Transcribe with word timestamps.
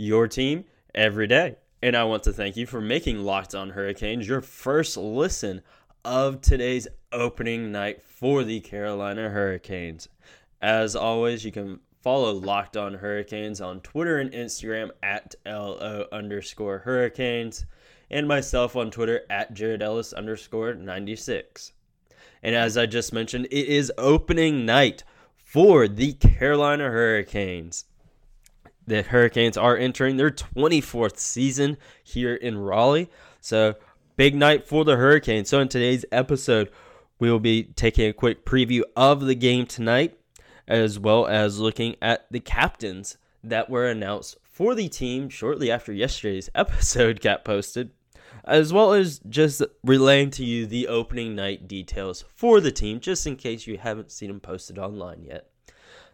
your 0.00 0.26
team 0.26 0.64
every 0.94 1.26
day. 1.26 1.56
And 1.82 1.94
I 1.94 2.04
want 2.04 2.22
to 2.22 2.32
thank 2.32 2.56
you 2.56 2.66
for 2.66 2.80
making 2.80 3.18
Locked 3.18 3.54
On 3.54 3.70
Hurricanes 3.70 4.26
your 4.26 4.40
first 4.40 4.96
listen 4.96 5.62
of 6.04 6.40
today's 6.40 6.88
opening 7.12 7.70
night 7.70 8.02
for 8.02 8.42
the 8.42 8.60
Carolina 8.60 9.28
Hurricanes. 9.28 10.08
As 10.62 10.96
always, 10.96 11.44
you 11.44 11.52
can 11.52 11.80
follow 12.00 12.32
Locked 12.32 12.78
On 12.78 12.94
Hurricanes 12.94 13.60
on 13.60 13.80
Twitter 13.80 14.18
and 14.18 14.32
Instagram 14.32 14.90
at 15.02 15.34
LO 15.44 16.06
underscore 16.10 16.78
Hurricanes, 16.78 17.66
and 18.10 18.26
myself 18.26 18.76
on 18.76 18.90
Twitter 18.90 19.22
at 19.28 19.52
Jared 19.52 19.82
Ellis 19.82 20.14
underscore 20.14 20.72
96. 20.74 21.72
And 22.42 22.54
as 22.54 22.78
I 22.78 22.86
just 22.86 23.12
mentioned, 23.12 23.46
it 23.50 23.66
is 23.66 23.92
opening 23.98 24.64
night 24.64 25.04
for 25.36 25.86
the 25.86 26.14
Carolina 26.14 26.84
Hurricanes. 26.84 27.84
The 28.90 29.02
Hurricanes 29.02 29.56
are 29.56 29.76
entering 29.76 30.16
their 30.16 30.32
24th 30.32 31.16
season 31.16 31.76
here 32.02 32.34
in 32.34 32.58
Raleigh. 32.58 33.08
So, 33.40 33.76
big 34.16 34.34
night 34.34 34.66
for 34.66 34.84
the 34.84 34.96
Hurricanes. 34.96 35.48
So, 35.48 35.60
in 35.60 35.68
today's 35.68 36.04
episode, 36.10 36.72
we 37.20 37.30
will 37.30 37.38
be 37.38 37.62
taking 37.62 38.10
a 38.10 38.12
quick 38.12 38.44
preview 38.44 38.82
of 38.96 39.20
the 39.20 39.36
game 39.36 39.64
tonight, 39.64 40.18
as 40.66 40.98
well 40.98 41.28
as 41.28 41.60
looking 41.60 41.94
at 42.02 42.26
the 42.32 42.40
captains 42.40 43.16
that 43.44 43.70
were 43.70 43.86
announced 43.86 44.38
for 44.42 44.74
the 44.74 44.88
team 44.88 45.28
shortly 45.28 45.70
after 45.70 45.92
yesterday's 45.92 46.50
episode 46.56 47.20
got 47.20 47.44
posted 47.44 47.92
as 48.44 48.72
well 48.72 48.92
as 48.92 49.20
just 49.28 49.62
relaying 49.84 50.30
to 50.30 50.44
you 50.44 50.66
the 50.66 50.88
opening 50.88 51.36
night 51.36 51.68
details 51.68 52.24
for 52.34 52.60
the 52.60 52.72
team, 52.72 52.98
just 52.98 53.24
in 53.24 53.36
case 53.36 53.68
you 53.68 53.78
haven't 53.78 54.10
seen 54.10 54.28
them 54.28 54.40
posted 54.40 54.78
online 54.78 55.22
yet. 55.22 55.49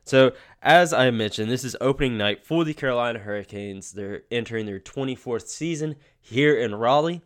So, 0.07 0.35
as 0.62 0.93
I 0.93 1.11
mentioned, 1.11 1.51
this 1.51 1.65
is 1.65 1.77
opening 1.81 2.17
night 2.17 2.45
for 2.47 2.65
the 2.65 2.75
Carolina 2.75 3.19
Hurricanes. 3.19 3.91
They're 3.91 4.23
entering 4.31 4.65
their 4.65 4.79
24th 4.79 5.49
season 5.49 5.97
here 6.21 6.57
in 6.57 6.77
Raleigh, 6.77 7.23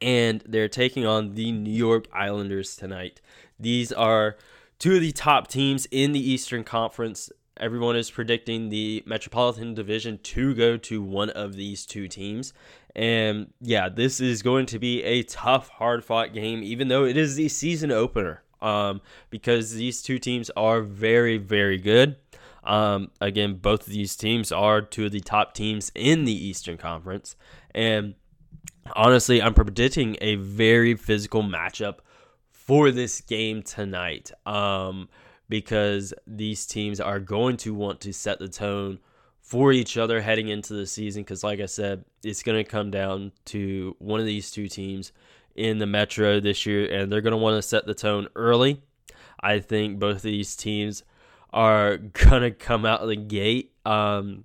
and 0.00 0.40
they're 0.46 0.68
taking 0.68 1.04
on 1.04 1.34
the 1.34 1.50
New 1.50 1.72
York 1.72 2.06
Islanders 2.12 2.76
tonight. 2.76 3.20
These 3.58 3.90
are 3.90 4.36
two 4.78 4.94
of 4.94 5.00
the 5.00 5.10
top 5.10 5.48
teams 5.48 5.86
in 5.90 6.12
the 6.12 6.30
Eastern 6.30 6.62
Conference. 6.62 7.28
Everyone 7.56 7.96
is 7.96 8.08
predicting 8.08 8.68
the 8.68 9.02
Metropolitan 9.04 9.74
Division 9.74 10.18
to 10.18 10.54
go 10.54 10.76
to 10.76 11.02
one 11.02 11.30
of 11.30 11.54
these 11.56 11.84
two 11.84 12.06
teams. 12.06 12.52
And 12.94 13.52
yeah, 13.60 13.88
this 13.88 14.20
is 14.20 14.42
going 14.42 14.66
to 14.66 14.78
be 14.78 15.02
a 15.02 15.24
tough, 15.24 15.68
hard 15.70 16.04
fought 16.04 16.32
game, 16.34 16.62
even 16.62 16.86
though 16.86 17.04
it 17.04 17.16
is 17.16 17.34
the 17.34 17.48
season 17.48 17.90
opener. 17.90 18.44
Um, 18.62 19.00
because 19.30 19.74
these 19.74 20.02
two 20.02 20.18
teams 20.18 20.50
are 20.56 20.82
very, 20.82 21.38
very 21.38 21.78
good. 21.78 22.16
Um, 22.62 23.10
again, 23.20 23.54
both 23.54 23.86
of 23.86 23.92
these 23.92 24.16
teams 24.16 24.52
are 24.52 24.82
two 24.82 25.06
of 25.06 25.12
the 25.12 25.20
top 25.20 25.54
teams 25.54 25.90
in 25.94 26.24
the 26.24 26.46
Eastern 26.46 26.76
Conference. 26.76 27.36
And 27.74 28.14
honestly, 28.94 29.40
I'm 29.40 29.54
predicting 29.54 30.16
a 30.20 30.34
very 30.34 30.94
physical 30.94 31.42
matchup 31.42 31.98
for 32.50 32.90
this 32.90 33.20
game 33.20 33.62
tonight. 33.62 34.30
Um, 34.44 35.08
because 35.50 36.14
these 36.26 36.64
teams 36.64 37.00
are 37.00 37.18
going 37.18 37.58
to 37.58 37.74
want 37.74 38.00
to 38.00 38.12
set 38.12 38.38
the 38.38 38.48
tone 38.48 39.00
for 39.42 39.72
each 39.72 39.98
other 39.98 40.20
heading 40.20 40.48
into 40.48 40.72
the 40.74 40.86
season 40.86 41.22
because 41.24 41.42
like 41.42 41.58
i 41.60 41.66
said 41.66 42.04
it's 42.22 42.44
going 42.44 42.56
to 42.56 42.70
come 42.70 42.88
down 42.90 43.32
to 43.44 43.96
one 43.98 44.20
of 44.20 44.26
these 44.26 44.50
two 44.52 44.68
teams 44.68 45.10
in 45.54 45.78
the 45.78 45.86
metro 45.86 46.40
this 46.40 46.66
year 46.66 46.86
and 46.92 47.10
they're 47.10 47.20
going 47.20 47.32
to 47.32 47.36
want 47.36 47.56
to 47.56 47.62
set 47.62 47.86
the 47.86 47.94
tone 47.94 48.28
early. 48.34 48.82
I 49.40 49.60
think 49.60 49.98
both 49.98 50.16
of 50.16 50.22
these 50.22 50.56
teams 50.56 51.02
are 51.52 51.96
going 51.96 52.42
to 52.42 52.50
come 52.50 52.84
out 52.84 53.00
of 53.00 53.08
the 53.08 53.16
gate 53.16 53.72
um, 53.84 54.44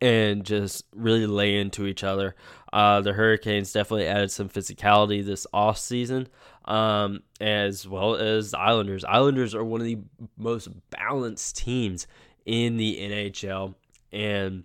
and 0.00 0.44
just 0.44 0.84
really 0.94 1.26
lay 1.26 1.58
into 1.58 1.86
each 1.86 2.04
other. 2.04 2.34
Uh, 2.72 3.00
the 3.00 3.12
hurricanes 3.12 3.72
definitely 3.72 4.06
added 4.06 4.30
some 4.30 4.48
physicality 4.48 5.24
this 5.24 5.46
off 5.52 5.78
season 5.78 6.28
um, 6.64 7.22
as 7.40 7.86
well 7.86 8.14
as 8.14 8.52
the 8.52 8.58
islanders. 8.58 9.04
Islanders 9.04 9.54
are 9.54 9.64
one 9.64 9.80
of 9.80 9.86
the 9.86 9.98
most 10.38 10.68
balanced 10.90 11.56
teams 11.58 12.06
in 12.44 12.76
the 12.76 12.98
nhl 12.98 13.74
and 14.12 14.64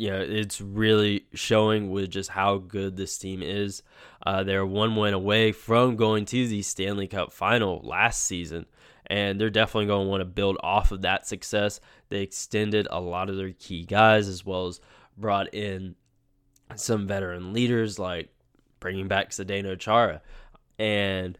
you 0.00 0.08
know 0.08 0.24
it's 0.26 0.62
really 0.62 1.26
showing 1.34 1.90
with 1.90 2.08
just 2.08 2.30
how 2.30 2.56
good 2.56 2.96
this 2.96 3.18
team 3.18 3.42
is. 3.42 3.82
Uh, 4.24 4.42
they're 4.42 4.64
one 4.64 4.96
win 4.96 5.12
away 5.12 5.52
from 5.52 5.96
going 5.96 6.24
to 6.24 6.48
the 6.48 6.62
Stanley 6.62 7.06
Cup 7.06 7.34
final 7.34 7.82
last 7.84 8.24
season, 8.24 8.64
and 9.08 9.38
they're 9.38 9.50
definitely 9.50 9.84
going 9.84 10.06
to 10.06 10.10
want 10.10 10.22
to 10.22 10.24
build 10.24 10.56
off 10.62 10.90
of 10.90 11.02
that 11.02 11.26
success. 11.26 11.80
They 12.08 12.22
extended 12.22 12.88
a 12.90 12.98
lot 12.98 13.28
of 13.28 13.36
their 13.36 13.52
key 13.52 13.84
guys 13.84 14.26
as 14.26 14.42
well 14.42 14.68
as 14.68 14.80
brought 15.18 15.52
in 15.52 15.96
some 16.76 17.06
veteran 17.06 17.52
leaders 17.52 17.98
like 17.98 18.30
bringing 18.80 19.06
back 19.06 19.32
Zdeno 19.32 19.78
Chara, 19.78 20.22
and 20.78 21.36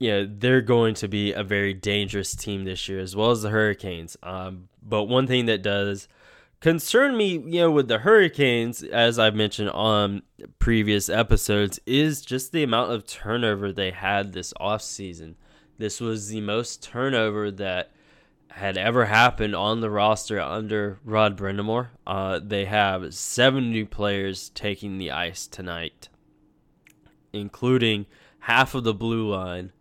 you 0.00 0.10
know 0.10 0.28
they're 0.28 0.62
going 0.62 0.94
to 0.94 1.06
be 1.06 1.32
a 1.32 1.44
very 1.44 1.74
dangerous 1.74 2.34
team 2.34 2.64
this 2.64 2.88
year 2.88 2.98
as 2.98 3.14
well 3.14 3.30
as 3.30 3.42
the 3.42 3.50
Hurricanes. 3.50 4.16
Um, 4.20 4.68
but 4.82 5.04
one 5.04 5.28
thing 5.28 5.46
that 5.46 5.62
does 5.62 6.08
concern 6.60 7.16
me, 7.16 7.32
you 7.32 7.60
know, 7.60 7.70
with 7.70 7.88
the 7.88 7.98
Hurricanes, 7.98 8.82
as 8.82 9.18
I've 9.18 9.34
mentioned 9.34 9.70
on 9.70 10.22
previous 10.58 11.08
episodes, 11.08 11.80
is 11.86 12.22
just 12.22 12.52
the 12.52 12.62
amount 12.62 12.92
of 12.92 13.06
turnover 13.06 13.72
they 13.72 13.90
had 13.90 14.32
this 14.32 14.52
offseason. 14.60 15.34
This 15.78 16.00
was 16.00 16.28
the 16.28 16.42
most 16.42 16.82
turnover 16.82 17.50
that 17.52 17.92
had 18.50 18.76
ever 18.76 19.06
happened 19.06 19.54
on 19.54 19.80
the 19.80 19.90
roster 19.90 20.40
under 20.40 20.98
Rod 21.04 21.36
Brind'Amour. 21.36 21.88
Uh, 22.06 22.40
they 22.42 22.66
have 22.66 23.14
seven 23.14 23.70
new 23.70 23.86
players 23.86 24.50
taking 24.50 24.98
the 24.98 25.10
ice 25.10 25.46
tonight, 25.46 26.08
including 27.32 28.06
half 28.40 28.74
of 28.74 28.84
the 28.84 28.92
blue 28.92 29.30
line, 29.30 29.72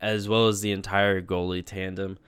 as 0.00 0.28
well 0.28 0.46
as 0.46 0.60
the 0.60 0.70
entire 0.70 1.20
goalie 1.20 1.64
tandem. 1.64 2.18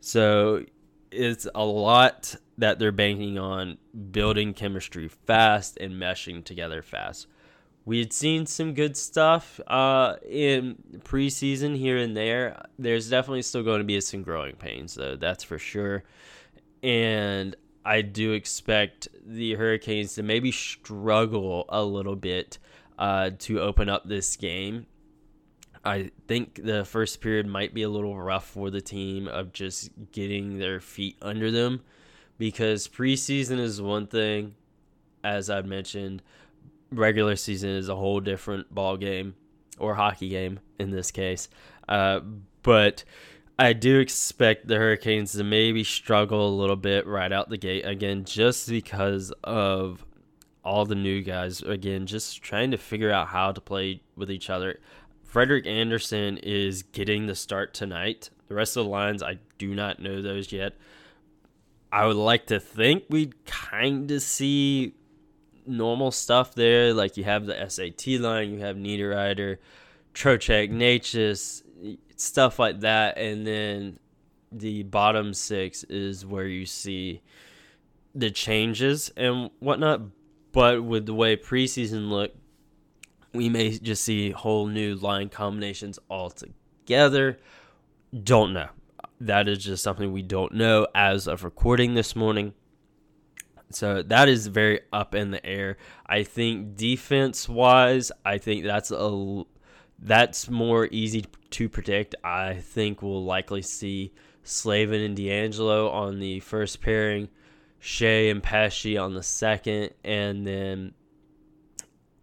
So 0.00 0.64
it's 1.10 1.46
a 1.54 1.64
lot 1.64 2.34
that 2.60 2.78
they're 2.78 2.92
banking 2.92 3.38
on 3.38 3.78
building 4.10 4.52
chemistry 4.52 5.08
fast 5.08 5.78
and 5.78 5.94
meshing 5.94 6.44
together 6.44 6.82
fast. 6.82 7.26
We 7.86 7.98
had 7.98 8.12
seen 8.12 8.44
some 8.44 8.74
good 8.74 8.96
stuff 8.96 9.58
uh, 9.66 10.16
in 10.28 10.76
preseason 10.98 11.76
here 11.76 11.96
and 11.96 12.14
there. 12.14 12.62
There's 12.78 13.08
definitely 13.08 13.42
still 13.42 13.62
going 13.62 13.78
to 13.78 13.84
be 13.84 13.98
some 14.02 14.22
growing 14.22 14.56
pains, 14.56 14.94
though, 14.94 15.16
that's 15.16 15.42
for 15.42 15.58
sure. 15.58 16.04
And 16.82 17.56
I 17.82 18.02
do 18.02 18.32
expect 18.32 19.08
the 19.24 19.54
Hurricanes 19.54 20.14
to 20.14 20.22
maybe 20.22 20.52
struggle 20.52 21.64
a 21.70 21.82
little 21.82 22.16
bit 22.16 22.58
uh, 22.98 23.30
to 23.40 23.60
open 23.60 23.88
up 23.88 24.06
this 24.06 24.36
game. 24.36 24.86
I 25.82 26.10
think 26.28 26.60
the 26.62 26.84
first 26.84 27.22
period 27.22 27.46
might 27.46 27.72
be 27.72 27.82
a 27.82 27.88
little 27.88 28.14
rough 28.20 28.46
for 28.46 28.68
the 28.68 28.82
team 28.82 29.28
of 29.28 29.54
just 29.54 29.88
getting 30.12 30.58
their 30.58 30.78
feet 30.78 31.16
under 31.22 31.50
them 31.50 31.80
because 32.40 32.88
preseason 32.88 33.60
is 33.60 33.82
one 33.82 34.06
thing, 34.06 34.54
as 35.22 35.50
I've 35.50 35.66
mentioned, 35.66 36.22
regular 36.90 37.36
season 37.36 37.68
is 37.68 37.90
a 37.90 37.94
whole 37.94 38.18
different 38.18 38.74
ball 38.74 38.96
game 38.96 39.34
or 39.78 39.94
hockey 39.94 40.30
game 40.30 40.58
in 40.78 40.90
this 40.90 41.10
case. 41.10 41.50
Uh, 41.86 42.20
but 42.62 43.04
I 43.58 43.74
do 43.74 44.00
expect 44.00 44.66
the 44.66 44.76
Hurricanes 44.76 45.32
to 45.32 45.44
maybe 45.44 45.84
struggle 45.84 46.48
a 46.48 46.56
little 46.58 46.76
bit 46.76 47.06
right 47.06 47.30
out 47.30 47.50
the 47.50 47.58
gate 47.58 47.84
again, 47.84 48.24
just 48.24 48.70
because 48.70 49.34
of 49.44 50.06
all 50.64 50.86
the 50.86 50.94
new 50.94 51.20
guys. 51.20 51.60
Again, 51.60 52.06
just 52.06 52.40
trying 52.40 52.70
to 52.70 52.78
figure 52.78 53.10
out 53.10 53.28
how 53.28 53.52
to 53.52 53.60
play 53.60 54.00
with 54.16 54.30
each 54.30 54.48
other. 54.48 54.80
Frederik 55.24 55.66
Andersen 55.66 56.38
is 56.38 56.84
getting 56.84 57.26
the 57.26 57.34
start 57.34 57.74
tonight. 57.74 58.30
The 58.48 58.54
rest 58.54 58.78
of 58.78 58.84
the 58.84 58.90
lines, 58.90 59.22
I 59.22 59.40
do 59.58 59.74
not 59.74 60.00
know 60.00 60.22
those 60.22 60.50
yet. 60.52 60.72
I 61.92 62.06
would 62.06 62.16
like 62.16 62.46
to 62.46 62.60
think 62.60 63.04
we'd 63.08 63.44
kind 63.46 64.10
of 64.10 64.22
see 64.22 64.94
normal 65.66 66.10
stuff 66.10 66.54
there. 66.54 66.94
Like 66.94 67.16
you 67.16 67.24
have 67.24 67.46
the 67.46 67.68
SAT 67.68 68.20
line, 68.20 68.52
you 68.52 68.60
have 68.60 68.76
Niederreiter, 68.76 69.58
Trocheck, 70.14 70.70
Necas, 70.70 71.62
stuff 72.16 72.58
like 72.58 72.80
that. 72.80 73.18
And 73.18 73.46
then 73.46 73.98
the 74.52 74.82
bottom 74.84 75.34
six 75.34 75.84
is 75.84 76.24
where 76.24 76.46
you 76.46 76.66
see 76.66 77.22
the 78.14 78.30
changes 78.30 79.10
and 79.16 79.50
whatnot. 79.60 80.02
but 80.52 80.82
with 80.82 81.06
the 81.06 81.14
way 81.14 81.36
preseason 81.36 82.08
looked, 82.08 82.36
we 83.32 83.48
may 83.48 83.70
just 83.78 84.02
see 84.02 84.30
whole 84.30 84.66
new 84.66 84.96
line 84.96 85.28
combinations 85.28 85.98
altogether. 86.10 87.38
Don't 88.24 88.52
know. 88.52 88.68
That 89.20 89.48
is 89.48 89.62
just 89.62 89.82
something 89.82 90.12
we 90.12 90.22
don't 90.22 90.54
know 90.54 90.86
as 90.94 91.26
of 91.26 91.44
recording 91.44 91.94
this 91.94 92.16
morning. 92.16 92.54
So 93.70 94.02
that 94.02 94.28
is 94.28 94.48
very 94.48 94.80
up 94.92 95.14
in 95.14 95.30
the 95.30 95.44
air. 95.44 95.76
I 96.06 96.24
think 96.24 96.76
defense 96.76 97.48
wise, 97.48 98.10
I 98.24 98.38
think 98.38 98.64
that's 98.64 98.90
a 98.90 99.44
that's 100.02 100.48
more 100.48 100.88
easy 100.90 101.26
to 101.50 101.68
predict. 101.68 102.14
I 102.24 102.54
think 102.54 103.02
we'll 103.02 103.24
likely 103.24 103.62
see 103.62 104.12
Slavin 104.42 105.02
and 105.02 105.16
DeAngelo 105.16 105.92
on 105.92 106.18
the 106.18 106.40
first 106.40 106.80
pairing, 106.80 107.28
Skjei 107.80 108.30
and 108.30 108.42
Pesce 108.42 108.96
on 108.96 109.14
the 109.14 109.22
second, 109.22 109.90
and 110.02 110.46
then 110.46 110.94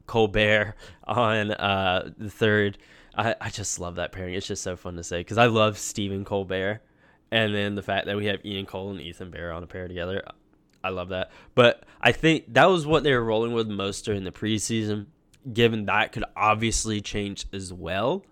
Colbert 0.08 0.76
on 1.06 1.52
uh, 1.52 2.10
the 2.18 2.30
third. 2.30 2.78
I, 3.16 3.36
I 3.40 3.50
just 3.50 3.80
love 3.80 3.96
that 3.96 4.12
pairing. 4.12 4.34
It's 4.34 4.48
just 4.48 4.64
so 4.64 4.76
fun 4.76 4.96
to 4.96 5.04
say 5.04 5.20
because 5.20 5.38
I 5.38 5.46
love 5.46 5.78
Stephen 5.78 6.26
Colbert. 6.26 6.82
And 7.32 7.54
then 7.54 7.76
the 7.76 7.82
fact 7.82 8.06
that 8.06 8.16
we 8.16 8.28
have 8.28 8.46
Ian 8.46 8.66
Cole 8.66 8.92
and 8.92 9.02
Ethan 9.02 9.32
Bear 9.32 9.52
on 9.52 9.64
a 9.64 9.68
pair 9.68 9.88
together. 9.88 10.24
I 10.84 10.90
love 10.90 11.10
that. 11.10 11.32
But 11.56 11.84
I 12.00 12.12
think 12.12 12.54
that 12.54 12.70
was 12.70 12.86
what 12.86 13.04
they 13.04 13.14
were 13.14 13.24
rolling 13.24 13.54
with 13.54 13.68
most 13.68 14.06
during 14.06 14.24
the 14.24 14.32
preseason, 14.32 15.08
given 15.52 15.86
that 15.86 16.12
could 16.14 16.24
obviously 16.36 17.02
change 17.02 17.46
as 17.52 17.74
well. 17.74 18.24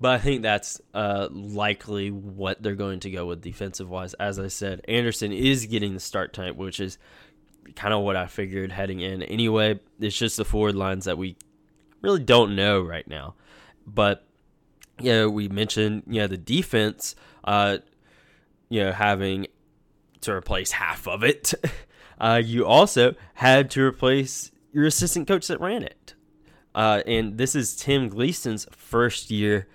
But 0.00 0.14
I 0.14 0.18
think 0.18 0.42
that's 0.42 0.80
uh, 0.92 1.28
likely 1.30 2.10
what 2.10 2.62
they're 2.62 2.74
going 2.74 3.00
to 3.00 3.10
go 3.10 3.26
with 3.26 3.40
defensive 3.40 3.88
wise. 3.88 4.14
As 4.14 4.38
I 4.38 4.48
said, 4.48 4.84
Andersen 4.88 5.32
is 5.32 5.66
getting 5.66 5.94
the 5.94 6.00
start 6.00 6.32
time, 6.32 6.56
which 6.56 6.80
is 6.80 6.98
kind 7.76 7.94
of 7.94 8.02
what 8.02 8.16
I 8.16 8.26
figured 8.26 8.72
heading 8.72 9.00
in. 9.00 9.22
Anyway, 9.22 9.78
it's 10.00 10.18
just 10.18 10.36
the 10.36 10.44
forward 10.44 10.74
lines 10.74 11.04
that 11.04 11.18
we 11.18 11.36
really 12.00 12.22
don't 12.22 12.56
know 12.56 12.82
right 12.82 13.06
now. 13.06 13.36
But 13.86 14.24
yeah, 14.98 15.12
you 15.12 15.20
know, 15.20 15.30
we 15.30 15.48
mentioned 15.48 16.02
yeah 16.06 16.12
you 16.12 16.20
know, 16.22 16.26
the 16.26 16.36
defense, 16.36 17.14
uh, 17.44 17.78
you 18.72 18.82
know 18.82 18.92
having 18.92 19.46
to 20.22 20.32
replace 20.32 20.72
half 20.72 21.06
of 21.06 21.22
it. 21.22 21.54
Uh, 22.20 22.36
you 22.36 22.64
also 22.64 23.16
had 23.34 23.68
to 23.68 23.82
replace 23.82 24.52
your 24.72 24.86
assistant 24.86 25.26
coach 25.26 25.48
that 25.48 25.60
ran 25.60 25.82
it. 25.82 26.14
Uh, 26.72 27.02
and 27.04 27.36
this 27.36 27.56
is 27.56 27.74
Tim 27.74 28.08
Gleason's 28.08 28.64
first 28.70 29.28
year 29.28 29.66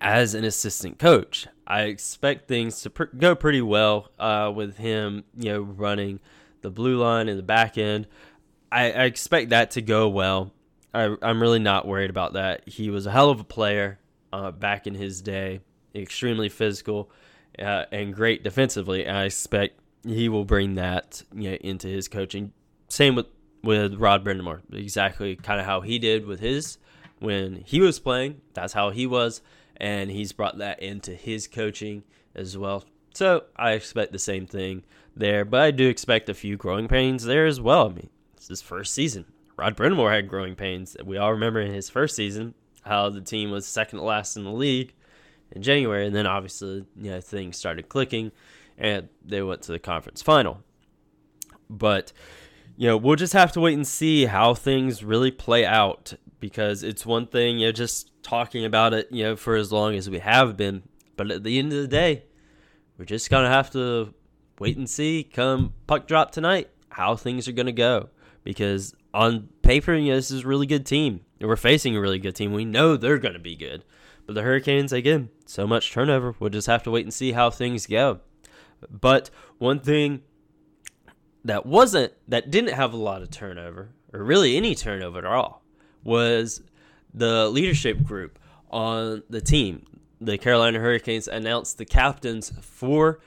as 0.00 0.34
an 0.34 0.44
assistant 0.44 0.98
coach. 0.98 1.46
I 1.66 1.82
expect 1.82 2.48
things 2.48 2.80
to 2.82 2.90
pr- 2.90 3.04
go 3.04 3.34
pretty 3.34 3.60
well 3.60 4.10
uh, 4.18 4.50
with 4.54 4.78
him, 4.78 5.24
you 5.36 5.52
know, 5.52 5.60
running 5.60 6.20
the 6.62 6.70
blue 6.70 6.96
line 6.96 7.28
in 7.28 7.36
the 7.36 7.42
back 7.42 7.76
end. 7.76 8.06
I, 8.72 8.90
I 8.90 9.04
expect 9.04 9.50
that 9.50 9.72
to 9.72 9.82
go 9.82 10.08
well. 10.08 10.52
I, 10.94 11.14
am 11.20 11.42
really 11.42 11.58
not 11.58 11.86
worried 11.86 12.08
about 12.08 12.32
that. 12.32 12.66
He 12.66 12.88
was 12.88 13.04
a 13.04 13.10
hell 13.10 13.28
of 13.28 13.40
a 13.40 13.44
player 13.44 13.98
uh, 14.32 14.52
back 14.52 14.86
in 14.86 14.94
his 14.94 15.20
day, 15.20 15.60
extremely 15.94 16.48
physical 16.48 17.10
uh, 17.60 17.84
and 17.92 18.14
great 18.14 18.42
defensively. 18.42 19.04
And 19.04 19.16
I 19.16 19.24
expect 19.24 19.80
he 20.04 20.28
will 20.28 20.44
bring 20.44 20.74
that 20.74 21.22
you 21.34 21.50
know, 21.50 21.56
into 21.56 21.88
his 21.88 22.08
coaching. 22.08 22.52
Same 22.88 23.14
with 23.14 23.26
with 23.62 23.94
Rod 23.94 24.24
Brind'Amour, 24.24 24.60
exactly 24.72 25.34
kind 25.34 25.58
of 25.58 25.66
how 25.66 25.80
he 25.80 25.98
did 25.98 26.24
with 26.26 26.40
his 26.40 26.78
when 27.18 27.64
he 27.66 27.80
was 27.80 27.98
playing. 27.98 28.40
That's 28.54 28.72
how 28.72 28.90
he 28.90 29.06
was, 29.06 29.42
and 29.76 30.10
he's 30.10 30.32
brought 30.32 30.58
that 30.58 30.80
into 30.80 31.12
his 31.12 31.48
coaching 31.48 32.04
as 32.34 32.56
well. 32.56 32.84
So 33.14 33.44
I 33.56 33.72
expect 33.72 34.12
the 34.12 34.18
same 34.18 34.46
thing 34.46 34.84
there, 35.16 35.44
but 35.44 35.60
I 35.60 35.70
do 35.72 35.88
expect 35.88 36.28
a 36.28 36.34
few 36.34 36.56
growing 36.56 36.86
pains 36.86 37.24
there 37.24 37.46
as 37.46 37.60
well. 37.60 37.86
I 37.86 37.92
mean, 37.92 38.10
it's 38.36 38.48
his 38.48 38.62
first 38.62 38.94
season. 38.94 39.24
Rod 39.56 39.76
Brind'Amour 39.76 40.12
had 40.12 40.28
growing 40.28 40.54
pains. 40.54 40.96
We 41.04 41.16
all 41.16 41.32
remember 41.32 41.60
in 41.60 41.72
his 41.72 41.90
first 41.90 42.14
season 42.14 42.54
how 42.82 43.10
the 43.10 43.20
team 43.20 43.50
was 43.50 43.66
second 43.66 43.98
to 43.98 44.04
last 44.04 44.36
in 44.36 44.44
the 44.44 44.52
league 44.52 44.94
in 45.52 45.62
January, 45.62 46.06
and 46.06 46.14
then 46.14 46.26
obviously 46.26 46.84
you 46.96 47.10
know 47.10 47.20
things 47.20 47.56
started 47.56 47.88
clicking 47.88 48.32
and 48.78 49.08
they 49.24 49.42
went 49.42 49.62
to 49.62 49.72
the 49.72 49.78
conference 49.78 50.22
final. 50.22 50.62
But 51.68 52.12
you 52.76 52.86
know, 52.86 52.96
we'll 52.96 53.16
just 53.16 53.32
have 53.32 53.52
to 53.52 53.60
wait 53.60 53.74
and 53.74 53.86
see 53.86 54.26
how 54.26 54.54
things 54.54 55.02
really 55.02 55.32
play 55.32 55.66
out 55.66 56.14
because 56.38 56.84
it's 56.84 57.04
one 57.04 57.26
thing, 57.26 57.58
you 57.58 57.66
know, 57.66 57.72
just 57.72 58.12
talking 58.22 58.64
about 58.64 58.94
it, 58.94 59.08
you 59.10 59.24
know, 59.24 59.34
for 59.34 59.56
as 59.56 59.72
long 59.72 59.96
as 59.96 60.08
we 60.08 60.20
have 60.20 60.56
been, 60.56 60.84
but 61.16 61.30
at 61.32 61.42
the 61.42 61.58
end 61.58 61.72
of 61.72 61.80
the 61.80 61.88
day, 61.88 62.22
we're 62.96 63.04
just 63.04 63.30
to 63.44 63.50
have 63.50 63.70
to 63.72 64.14
wait 64.60 64.76
and 64.76 64.88
see 64.88 65.24
come 65.24 65.72
puck 65.86 66.06
drop 66.06 66.30
tonight 66.30 66.70
how 66.88 67.16
things 67.16 67.48
are 67.48 67.52
to 67.66 67.72
go 67.72 68.08
because 68.44 68.94
on 69.12 69.48
paper, 69.62 69.94
you 69.94 70.10
know, 70.10 70.16
this 70.16 70.30
is 70.30 70.44
a 70.44 70.48
really 70.48 70.66
good 70.66 70.86
team. 70.86 71.20
We're 71.40 71.56
facing 71.56 71.96
a 71.96 72.00
really 72.00 72.18
good 72.18 72.36
team. 72.36 72.52
We 72.52 72.64
know 72.64 72.96
they're 72.96 73.18
going 73.18 73.34
to 73.34 73.40
be 73.40 73.56
good. 73.56 73.84
But 74.26 74.34
the 74.34 74.42
Hurricanes, 74.42 74.92
again, 74.92 75.30
so 75.48 75.66
much 75.66 75.92
turnover. 75.92 76.34
We'll 76.38 76.50
just 76.50 76.66
have 76.66 76.82
to 76.82 76.90
wait 76.90 77.06
and 77.06 77.12
see 77.12 77.32
how 77.32 77.48
things 77.48 77.86
go. 77.86 78.20
But 78.90 79.30
one 79.56 79.80
thing 79.80 80.22
that 81.44 81.64
wasn't 81.64 82.12
that 82.28 82.50
didn't 82.50 82.74
have 82.74 82.92
a 82.92 82.98
lot 82.98 83.22
of 83.22 83.30
turnover 83.30 83.88
or 84.12 84.22
really 84.22 84.56
any 84.56 84.74
turnover 84.74 85.18
at 85.18 85.24
all 85.24 85.62
was 86.04 86.62
the 87.14 87.48
leadership 87.48 88.02
group 88.02 88.38
on 88.70 89.22
the 89.30 89.40
team. 89.40 89.86
The 90.20 90.36
Carolina 90.36 90.80
Hurricanes 90.80 91.28
announced 91.28 91.78
the 91.78 91.86
captains 91.86 92.52
for 92.60 93.20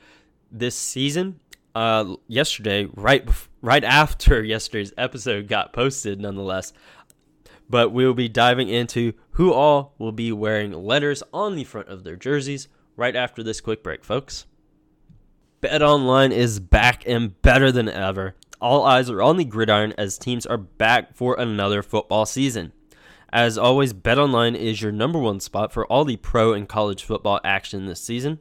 this 0.51 0.75
season 0.75 1.39
uh, 1.73 2.15
yesterday, 2.27 2.87
right 2.93 3.27
right 3.61 3.83
after 3.83 4.43
yesterday's 4.43 4.93
episode 4.95 5.47
got 5.47 5.73
posted, 5.73 6.21
nonetheless. 6.21 6.71
But 7.71 7.93
we'll 7.93 8.13
be 8.13 8.27
diving 8.27 8.67
into 8.67 9.13
who 9.31 9.53
all 9.53 9.95
will 9.97 10.11
be 10.11 10.33
wearing 10.33 10.73
letters 10.73 11.23
on 11.33 11.55
the 11.55 11.63
front 11.63 11.87
of 11.87 12.03
their 12.03 12.17
jerseys 12.17 12.67
right 12.97 13.15
after 13.15 13.41
this 13.41 13.61
quick 13.61 13.81
break, 13.81 14.03
folks. 14.03 14.45
BetOnline 15.61 16.31
is 16.31 16.59
back 16.59 17.07
and 17.07 17.41
better 17.41 17.71
than 17.71 17.87
ever. 17.87 18.35
All 18.59 18.83
eyes 18.83 19.09
are 19.09 19.21
on 19.21 19.37
the 19.37 19.45
gridiron 19.45 19.93
as 19.97 20.17
teams 20.17 20.45
are 20.45 20.57
back 20.57 21.15
for 21.15 21.39
another 21.39 21.81
football 21.81 22.25
season. 22.25 22.73
As 23.31 23.57
always, 23.57 23.93
BetOnline 23.93 24.57
is 24.57 24.81
your 24.81 24.91
number 24.91 25.17
one 25.17 25.39
spot 25.39 25.71
for 25.71 25.85
all 25.85 26.03
the 26.03 26.17
pro 26.17 26.51
and 26.51 26.67
college 26.67 27.05
football 27.05 27.39
action 27.45 27.85
this 27.85 28.01
season. 28.01 28.39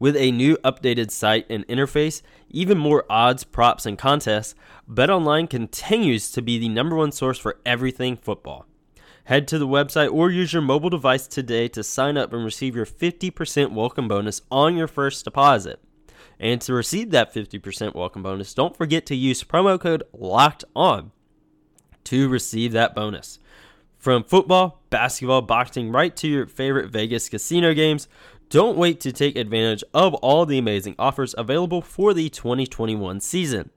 With 0.00 0.16
a 0.16 0.32
new 0.32 0.56
updated 0.64 1.10
site 1.10 1.44
and 1.50 1.68
interface, 1.68 2.22
even 2.48 2.78
more 2.78 3.04
odds, 3.10 3.44
props, 3.44 3.84
and 3.84 3.98
contests, 3.98 4.54
BetOnline 4.90 5.50
continues 5.50 6.30
to 6.30 6.40
be 6.40 6.58
the 6.58 6.70
number 6.70 6.96
one 6.96 7.12
source 7.12 7.38
for 7.38 7.60
everything 7.66 8.16
football. 8.16 8.64
Head 9.24 9.46
to 9.48 9.58
the 9.58 9.68
website 9.68 10.10
or 10.10 10.30
use 10.30 10.54
your 10.54 10.62
mobile 10.62 10.88
device 10.88 11.26
today 11.26 11.68
to 11.68 11.84
sign 11.84 12.16
up 12.16 12.32
and 12.32 12.42
receive 12.42 12.74
your 12.74 12.86
50% 12.86 13.72
welcome 13.72 14.08
bonus 14.08 14.40
on 14.50 14.74
your 14.74 14.88
first 14.88 15.22
deposit. 15.22 15.80
And 16.38 16.62
to 16.62 16.72
receive 16.72 17.10
that 17.10 17.34
50% 17.34 17.94
welcome 17.94 18.22
bonus, 18.22 18.54
don't 18.54 18.74
forget 18.74 19.04
to 19.04 19.14
use 19.14 19.44
promo 19.44 19.78
code 19.78 20.02
LOCKED 20.14 20.64
ON 20.74 21.12
to 22.04 22.26
receive 22.26 22.72
that 22.72 22.94
bonus. 22.94 23.38
From 23.98 24.24
football, 24.24 24.80
basketball, 24.88 25.42
boxing, 25.42 25.92
right 25.92 26.16
to 26.16 26.26
your 26.26 26.46
favorite 26.46 26.90
Vegas 26.90 27.28
casino 27.28 27.74
games, 27.74 28.08
don't 28.50 28.76
wait 28.76 28.98
to 29.00 29.12
take 29.12 29.36
advantage 29.36 29.84
of 29.94 30.12
all 30.14 30.44
the 30.44 30.58
amazing 30.58 30.96
offers 30.98 31.36
available 31.38 31.80
for 31.80 32.12
the 32.12 32.28
2021 32.28 33.20
season. 33.20 33.70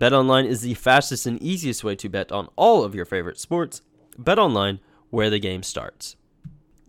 BetOnline 0.00 0.44
is 0.44 0.60
the 0.60 0.74
fastest 0.74 1.24
and 1.24 1.40
easiest 1.40 1.84
way 1.84 1.94
to 1.94 2.08
bet 2.08 2.32
on 2.32 2.48
all 2.56 2.82
of 2.82 2.96
your 2.96 3.04
favorite 3.04 3.38
sports. 3.38 3.80
BetOnline, 4.20 4.80
where 5.10 5.30
the 5.30 5.38
game 5.38 5.62
starts. 5.62 6.16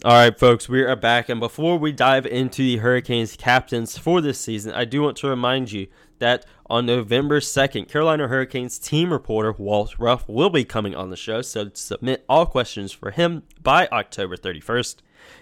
All 0.03 0.13
right, 0.13 0.37
folks, 0.37 0.67
we 0.67 0.81
are 0.81 0.95
back. 0.95 1.29
And 1.29 1.39
before 1.39 1.77
we 1.77 1.91
dive 1.91 2.25
into 2.25 2.63
the 2.63 2.77
Hurricanes 2.77 3.35
captains 3.35 3.95
for 3.95 4.21
this 4.21 4.39
season, 4.39 4.73
I 4.73 4.85
do 4.85 5.03
want 5.03 5.17
to 5.17 5.27
remind 5.27 5.71
you 5.71 5.87
that 6.17 6.45
on 6.67 6.87
November 6.87 7.39
2nd, 7.39 7.89
Carolina 7.89 8.27
Hurricanes 8.27 8.79
team 8.79 9.11
reporter 9.11 9.51
Walt 9.51 9.95
Ruff 9.99 10.27
will 10.27 10.49
be 10.49 10.65
coming 10.65 10.95
on 10.95 11.09
the 11.09 11.15
show. 11.15 11.43
So 11.43 11.69
submit 11.73 12.25
all 12.27 12.47
questions 12.47 12.91
for 12.91 13.11
him 13.11 13.43
by 13.61 13.87
October 13.91 14.35
31st. 14.35 14.97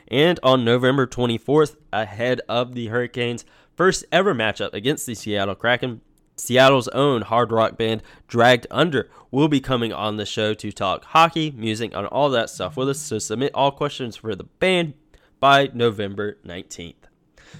And 0.07 0.39
on 0.43 0.63
November 0.63 1.05
24th, 1.05 1.75
ahead 1.91 2.41
of 2.47 2.73
the 2.73 2.87
Hurricanes' 2.87 3.45
first 3.75 4.05
ever 4.11 4.33
matchup 4.33 4.73
against 4.73 5.05
the 5.05 5.15
Seattle 5.15 5.55
Kraken, 5.55 6.01
Seattle's 6.37 6.87
own 6.89 7.23
hard 7.23 7.51
rock 7.51 7.77
band, 7.77 8.03
Dragged 8.27 8.67
Under, 8.69 9.09
will 9.31 9.47
be 9.47 9.59
coming 9.59 9.91
on 9.91 10.17
the 10.17 10.25
show 10.25 10.53
to 10.53 10.71
talk 10.71 11.03
hockey, 11.05 11.51
music, 11.51 11.91
and 11.95 12.07
all 12.07 12.29
that 12.29 12.49
stuff 12.49 12.77
with 12.77 12.89
us. 12.89 12.99
So 12.99 13.19
submit 13.19 13.51
all 13.53 13.71
questions 13.71 14.17
for 14.17 14.35
the 14.35 14.43
band 14.43 14.93
by 15.39 15.69
November 15.73 16.37
19th. 16.45 16.93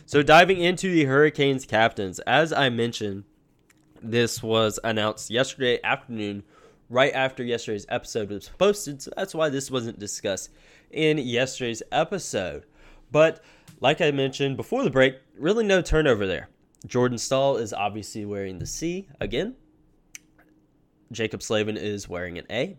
So 0.05 0.21
diving 0.21 0.59
into 0.59 0.91
the 0.91 1.05
Hurricanes 1.05 1.65
captains, 1.65 2.19
as 2.19 2.53
I 2.53 2.69
mentioned, 2.69 3.23
this 4.01 4.43
was 4.43 4.79
announced 4.83 5.31
yesterday 5.31 5.79
afternoon, 5.83 6.43
right 6.89 7.13
after 7.13 7.43
yesterday's 7.43 7.85
episode 7.89 8.29
was 8.29 8.49
posted. 8.57 9.01
So 9.01 9.11
that's 9.17 9.33
why 9.33 9.49
this 9.49 9.71
wasn't 9.71 9.99
discussed 9.99 10.51
in 10.91 11.17
yesterday's 11.17 11.83
episode. 11.91 12.65
But 13.11 13.43
like 13.79 14.01
I 14.01 14.11
mentioned 14.11 14.57
before 14.57 14.83
the 14.83 14.89
break, 14.89 15.15
really 15.37 15.65
no 15.65 15.81
turnover 15.81 16.25
there. 16.25 16.49
Jordan 16.85 17.17
Staal 17.17 17.57
is 17.57 17.73
obviously 17.73 18.25
wearing 18.25 18.59
the 18.59 18.65
C 18.65 19.07
again. 19.19 19.55
Jaccob 21.11 21.41
Slavin 21.41 21.77
is 21.77 22.09
wearing 22.09 22.37
an 22.37 22.45
A, 22.49 22.77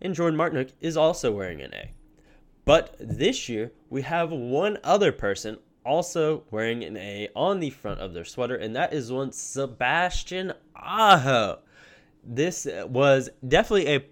and 0.00 0.14
Jordan 0.14 0.38
Martinook 0.38 0.72
is 0.80 0.96
also 0.96 1.32
wearing 1.32 1.60
an 1.60 1.72
A. 1.74 1.92
But 2.64 2.96
this 2.98 3.48
year, 3.48 3.72
we 3.88 4.02
have 4.02 4.30
one 4.30 4.78
other 4.84 5.12
person 5.12 5.58
also 5.84 6.44
wearing 6.50 6.84
an 6.84 6.96
A 6.96 7.28
on 7.34 7.60
the 7.60 7.70
front 7.70 8.00
of 8.00 8.12
their 8.12 8.24
sweater, 8.24 8.56
and 8.56 8.76
that 8.76 8.92
is 8.92 9.10
one 9.10 9.32
Sebastian 9.32 10.52
Aho. 10.76 11.60
This 12.24 12.66
was 12.86 13.30
definitely 13.46 13.94
a 13.94 14.04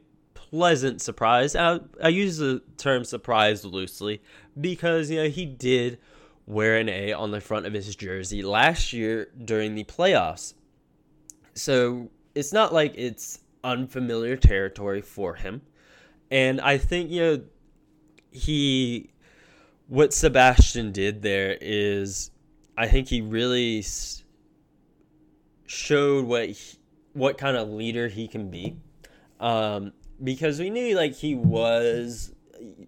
pleasant 0.51 1.01
surprise. 1.01 1.57
I, 1.57 1.81
I 2.03 2.09
use 2.09 2.39
the 2.39 2.63
term 2.77 3.05
surprise 3.05 3.65
loosely 3.65 4.23
because 4.61 5.11
you 5.11 5.23
know 5.23 5.29
he 5.29 5.47
did 5.47 5.99
wear 6.47 6.77
an 6.79 6.89
A 6.89 7.13
on 7.13 7.33
the 7.33 7.41
front 7.41 7.67
of 7.67 7.73
his 7.73 7.95
jersey 7.97 8.43
last 8.43 8.93
year 8.93 9.29
during 9.45 9.75
the 9.75 9.85
playoffs. 9.85 10.55
So 11.55 12.11
it's 12.35 12.53
not 12.53 12.73
like 12.73 12.95
it's 12.97 13.41
unfamiliar 13.65 14.37
territory 14.37 15.03
for 15.03 15.35
him. 15.35 15.63
And 16.31 16.61
I 16.61 16.79
think, 16.79 17.11
you 17.11 17.21
know, 17.21 17.43
he, 18.31 19.11
what 19.89 20.13
Sebastian 20.13 20.93
did 20.93 21.23
there 21.23 21.57
is, 21.61 22.31
I 22.77 22.89
think 22.89 23.09
he 23.09 23.21
really 23.21 23.85
showed 25.67 26.27
what, 26.27 26.51
he, 26.51 26.79
what 27.13 27.39
kind 27.39 27.57
of 27.57 27.71
leader 27.71 28.09
he 28.09 28.29
can 28.29 28.51
be. 28.51 28.77
Um, 29.41 29.93
because 30.23 30.59
we 30.59 30.71
knew 30.71 30.97
like 30.97 31.15
he 31.15 31.35
was 31.35 32.33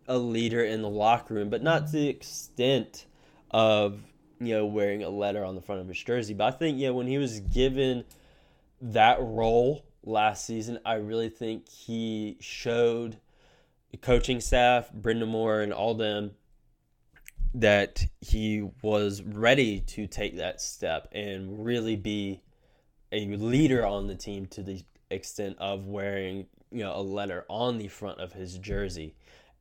a 0.06 0.18
leader 0.18 0.64
in 0.64 0.82
the 0.82 0.88
locker 0.88 1.34
room, 1.34 1.50
but 1.50 1.62
not 1.62 1.86
to 1.86 1.92
the 1.92 2.08
extent 2.08 3.06
of 3.50 4.00
you 4.40 4.54
know 4.54 4.66
wearing 4.66 5.02
a 5.02 5.08
letter 5.08 5.44
on 5.44 5.54
the 5.54 5.60
front 5.60 5.80
of 5.80 5.88
his 5.88 6.02
jersey. 6.02 6.34
But 6.34 6.54
I 6.54 6.56
think 6.56 6.78
yeah, 6.78 6.90
when 6.90 7.06
he 7.06 7.18
was 7.18 7.40
given 7.40 8.04
that 8.80 9.18
role 9.20 9.84
last 10.04 10.46
season, 10.46 10.78
I 10.84 10.94
really 10.94 11.28
think 11.28 11.68
he 11.68 12.36
showed 12.40 13.18
the 13.90 13.96
coaching 13.96 14.40
staff, 14.40 14.90
Brind'Amour, 14.92 15.62
and 15.62 15.72
all 15.72 15.94
them 15.94 16.32
that 17.54 18.04
he 18.20 18.68
was 18.82 19.22
ready 19.22 19.80
to 19.80 20.06
take 20.06 20.36
that 20.36 20.60
step 20.60 21.08
and 21.12 21.64
really 21.64 21.96
be 21.96 22.42
a 23.10 23.26
leader 23.26 23.86
on 23.86 24.06
the 24.06 24.14
team 24.14 24.46
to 24.46 24.62
the 24.62 24.82
extent 25.10 25.56
of 25.58 25.86
wearing 25.86 26.46
you 26.70 26.82
know 26.82 26.94
a 26.94 27.02
letter 27.02 27.44
on 27.48 27.78
the 27.78 27.88
front 27.88 28.20
of 28.20 28.32
his 28.32 28.58
jersey. 28.58 29.14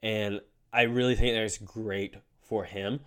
And 0.03 0.41
i 0.73 0.83
really 0.83 1.15
think 1.15 1.35
that's 1.35 1.57
great 1.57 2.15
for 2.41 2.63
him. 2.63 3.01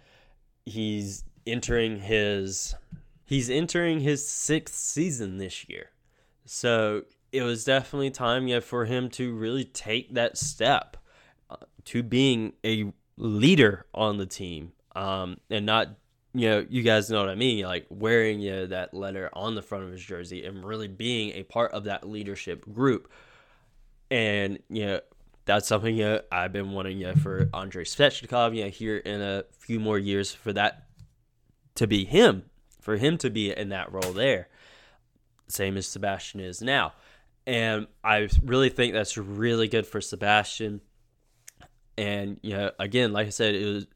He's 0.67 1.25
entering 1.47 2.01
his 2.01 2.75
he's 3.25 3.51
entering 3.51 4.01
his 4.01 4.29
sixth 4.29 4.75
season 4.75 5.39
this 5.39 5.69
year. 5.69 5.91
So 6.45 7.05
it 7.33 7.43
was 7.43 7.65
definitely 7.65 8.11
time 8.11 8.49
yeah, 8.49 8.61
for 8.61 8.85
him 8.85 9.09
to 9.11 9.35
really 9.35 9.65
take 9.65 10.15
that 10.15 10.37
step 10.37 10.97
uh, 11.49 11.57
to 11.87 12.03
being 12.03 12.55
a 12.65 12.93
leader 13.17 13.87
on 13.95 14.19
the 14.19 14.27
team. 14.27 14.73
Um, 14.97 15.39
and 15.49 15.65
not 15.65 15.91
you 16.35 16.49
know 16.49 16.67
you 16.69 16.83
guys 16.83 17.11
know 17.11 17.21
what 17.21 17.29
i 17.29 17.35
mean 17.35 17.65
like 17.65 17.87
wearing 17.91 18.41
you 18.41 18.53
know, 18.53 18.67
that 18.67 18.95
letter 18.95 19.31
on 19.33 19.55
the 19.55 19.63
front 19.63 19.85
of 19.85 19.91
his 19.91 20.01
jersey 20.01 20.45
and 20.45 20.65
really 20.65 20.89
being 20.89 21.31
a 21.31 21.43
part 21.43 21.73
of 21.73 21.85
that 21.85 22.09
leadership 22.09 22.65
group 22.73 23.11
and 24.11 24.59
you 24.69 24.87
know 24.87 25.01
that's 25.45 25.67
something 25.67 25.97
you 25.97 26.05
know, 26.05 26.21
I've 26.31 26.53
been 26.53 26.73
wanting 26.73 26.99
you 26.99 27.09
know, 27.09 27.15
for 27.15 27.49
Andrei 27.55 27.85
Svechnikov 27.85 28.55
you 28.55 28.65
know, 28.65 28.71
here 28.71 28.99
in 28.99 29.21
a 29.21 29.45
few 29.59 29.81
more 29.81 29.99
years 29.99 30.33
for 30.33 30.53
that 30.53 30.87
to 31.77 31.87
be 31.87 32.05
him 32.05 32.45
for 32.81 32.97
him 32.97 33.19
to 33.19 33.31
be 33.31 33.51
in 33.51 33.71
that 33.71 33.93
role 33.93 34.13
there 34.13 34.49
same 35.53 35.77
as 35.77 35.87
Sebastian 35.87 36.41
is 36.41 36.63
now. 36.63 36.93
And 37.47 37.87
I 38.05 38.29
really 38.43 38.69
think 38.69 38.95
that's 38.95 39.17
really 39.17 39.69
good 39.69 39.87
for 39.87 40.01
Sebastian. 40.01 40.81
And 41.99 42.39
you 42.43 42.57
know, 42.57 42.71
again, 42.79 43.13
like 43.13 43.27
I 43.27 43.31
said, 43.31 43.55
it 43.55 43.67
was 43.67 43.87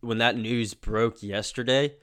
when 0.00 0.18
that 0.18 0.36
news 0.36 0.74
broke 0.74 1.22
yesterday, 1.22 1.94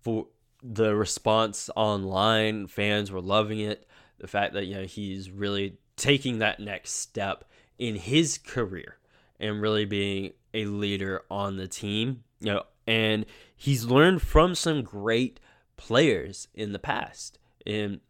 for 0.00 0.26
the 0.62 0.94
response 0.94 1.70
online, 1.76 2.66
fans 2.66 3.10
were 3.10 3.20
loving 3.20 3.60
it. 3.60 3.86
The 4.18 4.28
fact 4.28 4.54
that 4.54 4.66
you 4.66 4.76
know 4.76 4.84
he's 4.84 5.30
really 5.30 5.76
taking 6.02 6.40
that 6.40 6.58
next 6.58 6.94
step 6.94 7.44
in 7.78 7.94
his 7.94 8.36
career 8.36 8.98
and 9.38 9.62
really 9.62 9.84
being 9.84 10.32
a 10.52 10.64
leader 10.64 11.22
on 11.30 11.56
the 11.56 11.68
team, 11.68 12.24
you 12.40 12.52
know, 12.52 12.64
and 12.88 13.24
he's 13.54 13.84
learned 13.84 14.20
from 14.20 14.56
some 14.56 14.82
great 14.82 15.38
players 15.76 16.48
in 16.54 16.72
the 16.72 16.78
past. 16.80 17.38
And 17.64 18.00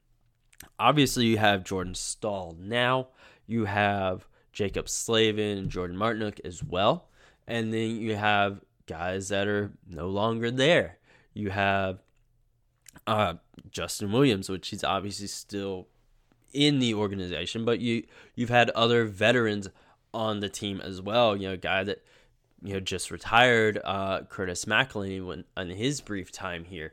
obviously 0.79 1.27
you 1.27 1.37
have 1.37 1.65
Jordan 1.65 1.95
Staal 1.95 2.57
now, 2.59 3.09
you 3.47 3.67
have 3.67 4.27
Jaccob 4.55 4.89
Slavin 4.89 5.59
and 5.59 5.71
Jordan 5.71 5.99
Martinook 5.99 6.41
as 6.47 6.65
well, 6.65 7.11
and 7.47 7.75
then 7.75 7.97
you 7.97 8.17
have 8.17 8.63
guys 8.87 9.29
that 9.29 9.47
are 9.47 9.71
no 9.87 10.09
longer 10.09 10.51
there. 10.51 10.97
You 11.35 11.51
have 11.51 11.99
uh, 13.07 13.35
Justin 13.71 14.13
Williams, 14.13 14.49
which 14.49 14.69
he's 14.69 14.83
obviously 14.83 15.27
still 15.27 15.89
in 16.52 16.78
the 16.78 16.94
organization, 16.94 17.64
but 17.64 17.80
you 17.80 18.04
you've 18.35 18.50
had 18.50 18.71
other 18.71 19.04
veterans 19.04 19.68
on 20.12 20.40
the 20.40 20.49
team 20.49 20.80
as 20.80 21.00
well. 21.00 21.37
You 21.37 21.50
know, 21.50 21.56
guy 21.56 21.85
that 21.85 22.02
you 22.62 22.75
know 22.75 22.80
just 22.80 23.11
retired, 23.11 23.78
uh, 23.85 24.23
Curtis 24.23 24.64
McElhinney, 24.64 25.25
when 25.25 25.44
on 25.56 25.71
his 25.71 26.00
brief 26.00 26.30
time 26.30 26.64
here 26.64 26.92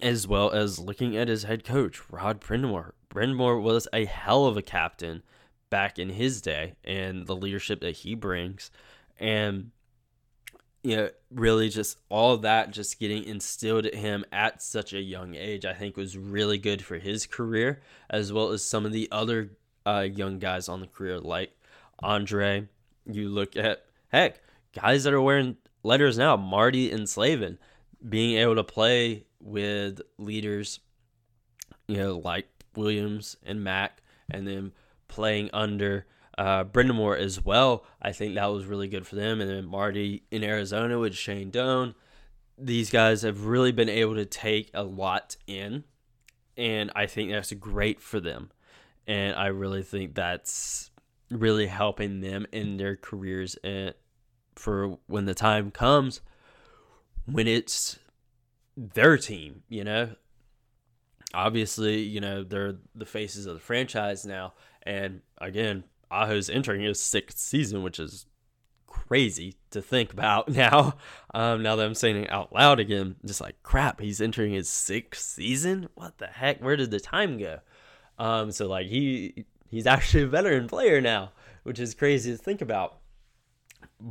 as 0.00 0.26
well 0.26 0.50
as 0.50 0.78
looking 0.78 1.16
at 1.16 1.28
his 1.28 1.44
head 1.44 1.64
coach, 1.64 2.00
Rod 2.10 2.40
Brind'Amour. 2.40 2.92
Brind'Amour 3.10 3.60
was 3.60 3.86
a 3.92 4.04
hell 4.04 4.46
of 4.46 4.56
a 4.56 4.62
captain 4.62 5.22
back 5.70 5.98
in 5.98 6.10
his 6.10 6.40
day 6.40 6.74
and 6.84 7.26
the 7.26 7.36
leadership 7.36 7.80
that 7.80 7.96
he 7.96 8.14
brings. 8.14 8.70
And, 9.18 9.70
you 10.84 10.96
know, 10.96 11.08
really 11.30 11.70
just 11.70 11.98
all 12.10 12.36
that 12.36 12.70
just 12.70 13.00
getting 13.00 13.24
instilled 13.24 13.86
at 13.86 13.94
him 13.94 14.22
at 14.30 14.62
such 14.62 14.92
a 14.92 15.00
young 15.00 15.34
age, 15.34 15.64
I 15.64 15.72
think 15.72 15.96
was 15.96 16.16
really 16.16 16.58
good 16.58 16.84
for 16.84 16.98
his 16.98 17.26
career, 17.26 17.80
as 18.10 18.32
well 18.32 18.50
as 18.50 18.62
some 18.62 18.84
of 18.84 18.92
the 18.92 19.08
other 19.10 19.56
uh, 19.86 20.06
young 20.08 20.38
guys 20.38 20.68
on 20.68 20.80
the 20.80 20.86
career, 20.86 21.18
like 21.18 21.56
Andre. 22.00 22.68
You 23.06 23.30
look 23.30 23.56
at, 23.56 23.86
heck, 24.08 24.42
guys 24.74 25.04
that 25.04 25.14
are 25.14 25.22
wearing 25.22 25.56
letters 25.82 26.18
now, 26.18 26.36
Marty 26.36 26.90
and 26.90 27.08
Slavin, 27.08 27.58
being 28.06 28.36
able 28.36 28.56
to 28.56 28.64
play 28.64 29.24
with 29.40 30.02
leaders, 30.18 30.80
you 31.88 31.96
know, 31.96 32.18
like 32.18 32.46
Williams 32.76 33.38
and 33.42 33.64
Mac, 33.64 34.02
and 34.30 34.46
then 34.46 34.72
playing 35.08 35.48
under 35.54 36.06
uh, 36.38 36.64
Brind'Amour 36.64 37.18
as 37.18 37.44
well. 37.44 37.84
I 38.00 38.12
think 38.12 38.34
that 38.34 38.46
was 38.46 38.66
really 38.66 38.88
good 38.88 39.06
for 39.06 39.16
them. 39.16 39.40
And 39.40 39.50
then 39.50 39.66
Marty 39.66 40.24
in 40.30 40.44
Arizona 40.44 40.98
with 40.98 41.14
Shane 41.14 41.50
Doan. 41.50 41.94
These 42.56 42.90
guys 42.90 43.22
have 43.22 43.46
really 43.46 43.72
been 43.72 43.88
able 43.88 44.14
to 44.14 44.24
take 44.24 44.70
a 44.74 44.84
lot 44.84 45.36
in, 45.46 45.82
and 46.56 46.92
I 46.94 47.06
think 47.06 47.30
that's 47.30 47.52
great 47.52 48.00
for 48.00 48.20
them. 48.20 48.52
And 49.06 49.34
I 49.34 49.46
really 49.46 49.82
think 49.82 50.14
that's 50.14 50.90
really 51.30 51.66
helping 51.66 52.20
them 52.20 52.46
in 52.52 52.76
their 52.76 52.96
careers 52.96 53.56
and 53.64 53.94
for 54.54 54.98
when 55.08 55.24
the 55.24 55.34
time 55.34 55.72
comes 55.72 56.20
when 57.26 57.48
it's 57.48 57.98
their 58.76 59.16
team, 59.16 59.62
you 59.68 59.84
know. 59.84 60.10
Obviously, 61.32 62.02
you 62.02 62.20
know, 62.20 62.44
they're 62.44 62.76
the 62.94 63.06
faces 63.06 63.46
of 63.46 63.54
the 63.54 63.60
franchise 63.60 64.24
now. 64.24 64.52
And 64.84 65.22
again, 65.38 65.84
Aho's 66.14 66.48
entering 66.48 66.82
his 66.82 67.00
sixth 67.00 67.38
season, 67.38 67.82
which 67.82 67.98
is 67.98 68.26
crazy 68.86 69.56
to 69.70 69.82
think 69.82 70.12
about 70.12 70.48
now. 70.62 70.94
Um, 71.32 71.62
now 71.62 71.76
that 71.76 71.86
I'm 71.86 71.94
saying 71.94 72.24
it 72.24 72.30
out 72.30 72.52
loud 72.52 72.80
again, 72.80 73.16
just 73.24 73.40
like 73.40 73.62
crap, 73.62 74.00
he's 74.00 74.20
entering 74.20 74.52
his 74.52 74.68
sixth 74.68 75.22
season. 75.22 75.88
What 75.94 76.18
the 76.18 76.26
heck? 76.26 76.62
Where 76.62 76.76
did 76.76 76.90
the 76.90 77.00
time 77.00 77.38
go? 77.38 77.60
Um, 78.18 78.52
so 78.52 78.68
like 78.68 78.86
he 78.86 79.44
he's 79.68 79.86
actually 79.86 80.24
a 80.24 80.28
veteran 80.28 80.68
player 80.68 81.00
now, 81.00 81.32
which 81.64 81.80
is 81.80 81.94
crazy 81.94 82.32
to 82.32 82.38
think 82.38 82.62
about. 82.62 82.98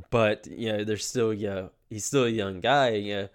But 0.09 0.47
you 0.47 0.71
know, 0.71 0.83
there's 0.83 1.05
still 1.05 1.33
you 1.33 1.47
know, 1.47 1.71
he's 1.89 2.05
still 2.05 2.25
a 2.25 2.29
young 2.29 2.59
guy. 2.59 2.89
You 2.89 3.15
know, 3.15 3.29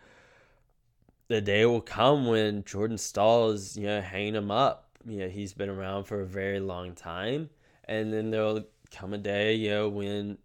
the 1.28 1.40
day 1.40 1.64
will 1.66 1.80
come 1.80 2.26
when 2.26 2.64
Jordan 2.64 2.98
Staal 2.98 3.50
is, 3.50 3.76
you 3.76 3.86
know, 3.86 4.00
hanging 4.00 4.34
him 4.34 4.50
up. 4.50 4.90
You 5.06 5.20
know, 5.20 5.28
he's 5.28 5.54
been 5.54 5.68
around 5.68 6.04
for 6.04 6.20
a 6.20 6.26
very 6.26 6.60
long 6.60 6.94
time. 6.94 7.50
And 7.88 8.12
then 8.12 8.30
there'll 8.30 8.64
come 8.90 9.14
a 9.14 9.18
day, 9.18 9.54
you 9.54 9.70
know, 9.70 9.88
when, 9.88 10.38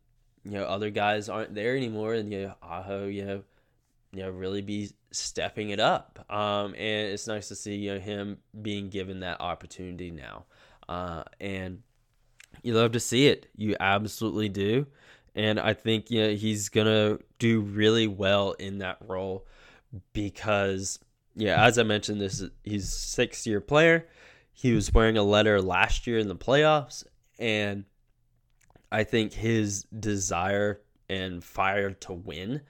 you 0.44 0.52
know, 0.52 0.64
other 0.64 0.90
guys 0.90 1.30
aren't 1.30 1.54
there 1.54 1.76
anymore 1.76 2.14
and, 2.14 2.32
you 2.32 2.44
know, 2.44 2.56
Aho, 2.64 3.06
you 3.08 3.26
know, 3.26 3.44
you 4.12 4.24
know, 4.24 4.30
really 4.30 4.62
be 4.62 4.92
stepping 5.12 5.70
it 5.70 5.80
up. 5.80 6.26
Um, 6.30 6.74
and 6.76 7.12
it's 7.12 7.28
nice 7.28 7.48
to 7.50 7.56
see, 7.56 7.76
you 7.76 7.94
know, 7.94 8.00
him 8.00 8.38
being 8.62 8.90
given 8.90 9.20
that 9.22 9.42
opportunity 9.42 10.12
now. 10.12 10.46
Uh, 10.88 11.24
and 11.40 11.82
you 12.62 12.74
love 12.74 12.92
to 12.94 13.00
see 13.00 13.28
it. 13.28 13.48
You 13.56 13.76
absolutely 13.80 14.50
do. 14.50 14.88
And 15.36 15.60
I 15.60 15.74
think, 15.74 16.12
you 16.12 16.22
know, 16.22 16.34
he's 16.36 16.70
to 16.70 17.20
do 17.40 17.62
really 17.62 18.08
well 18.08 18.52
in 18.54 18.78
that 18.80 18.98
role 19.08 19.48
because 20.14 21.00
yeah, 21.36 21.66
as 21.66 21.80
I 21.80 21.84
mentioned, 21.84 22.22
this 22.22 22.42
is, 22.42 22.52
he's 22.64 22.94
six 22.94 23.48
year 23.48 23.60
player. 23.60 24.08
he 24.54 24.74
was 24.74 24.94
wearing 24.94 25.18
a 25.18 25.24
letter 25.24 25.62
last 25.62 26.06
year 26.06 26.20
in 26.20 26.28
the 26.28 26.36
playoffs, 26.36 27.04
and 27.40 27.86
I 28.92 29.04
think 29.04 29.34
his 29.34 29.84
desire 29.84 30.82
and 31.10 31.44
fire 31.44 31.92
to 31.92 32.13
win 32.13 32.62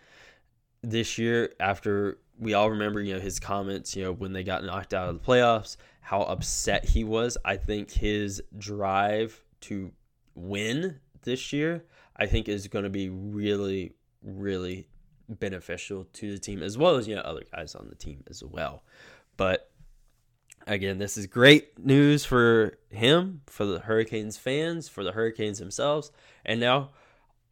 this 0.81 1.17
year 1.17 1.53
after 1.59 2.19
we 2.39 2.53
all 2.53 2.71
remember, 2.71 3.01
you 3.01 3.13
know, 3.13 3.19
his 3.19 3.39
comments, 3.39 3.95
you 3.95 4.03
know, 4.03 4.11
when 4.11 4.33
they 4.33 4.43
got 4.43 4.63
knocked 4.63 4.93
out 4.93 5.09
of 5.09 5.15
the 5.15 5.25
playoffs, 5.25 5.77
how 6.01 6.21
upset 6.21 6.85
he 6.85 7.03
was. 7.03 7.37
I 7.45 7.57
think 7.57 7.91
his 7.91 8.41
drive 8.57 9.43
to 9.61 9.91
win 10.35 10.99
this 11.21 11.53
year, 11.53 11.85
I 12.17 12.25
think 12.25 12.49
is 12.49 12.67
going 12.67 12.83
to 12.83 12.89
be 12.89 13.09
really, 13.09 13.93
really 14.21 14.87
beneficial 15.29 16.05
to 16.13 16.31
the 16.31 16.39
team 16.39 16.61
as 16.61 16.77
well 16.77 16.95
as, 16.95 17.07
you 17.07 17.15
know, 17.15 17.21
other 17.21 17.43
guys 17.53 17.75
on 17.75 17.87
the 17.87 17.95
team 17.95 18.23
as 18.29 18.43
well. 18.43 18.83
But 19.37 19.71
again, 20.67 20.97
this 20.97 21.17
is 21.17 21.27
great 21.27 21.77
news 21.79 22.25
for 22.25 22.77
him, 22.89 23.41
for 23.47 23.65
the 23.65 23.79
Hurricanes 23.79 24.37
fans, 24.37 24.89
for 24.89 25.03
the 25.03 25.11
Hurricanes 25.11 25.59
themselves. 25.59 26.11
And 26.45 26.59
now 26.59 26.91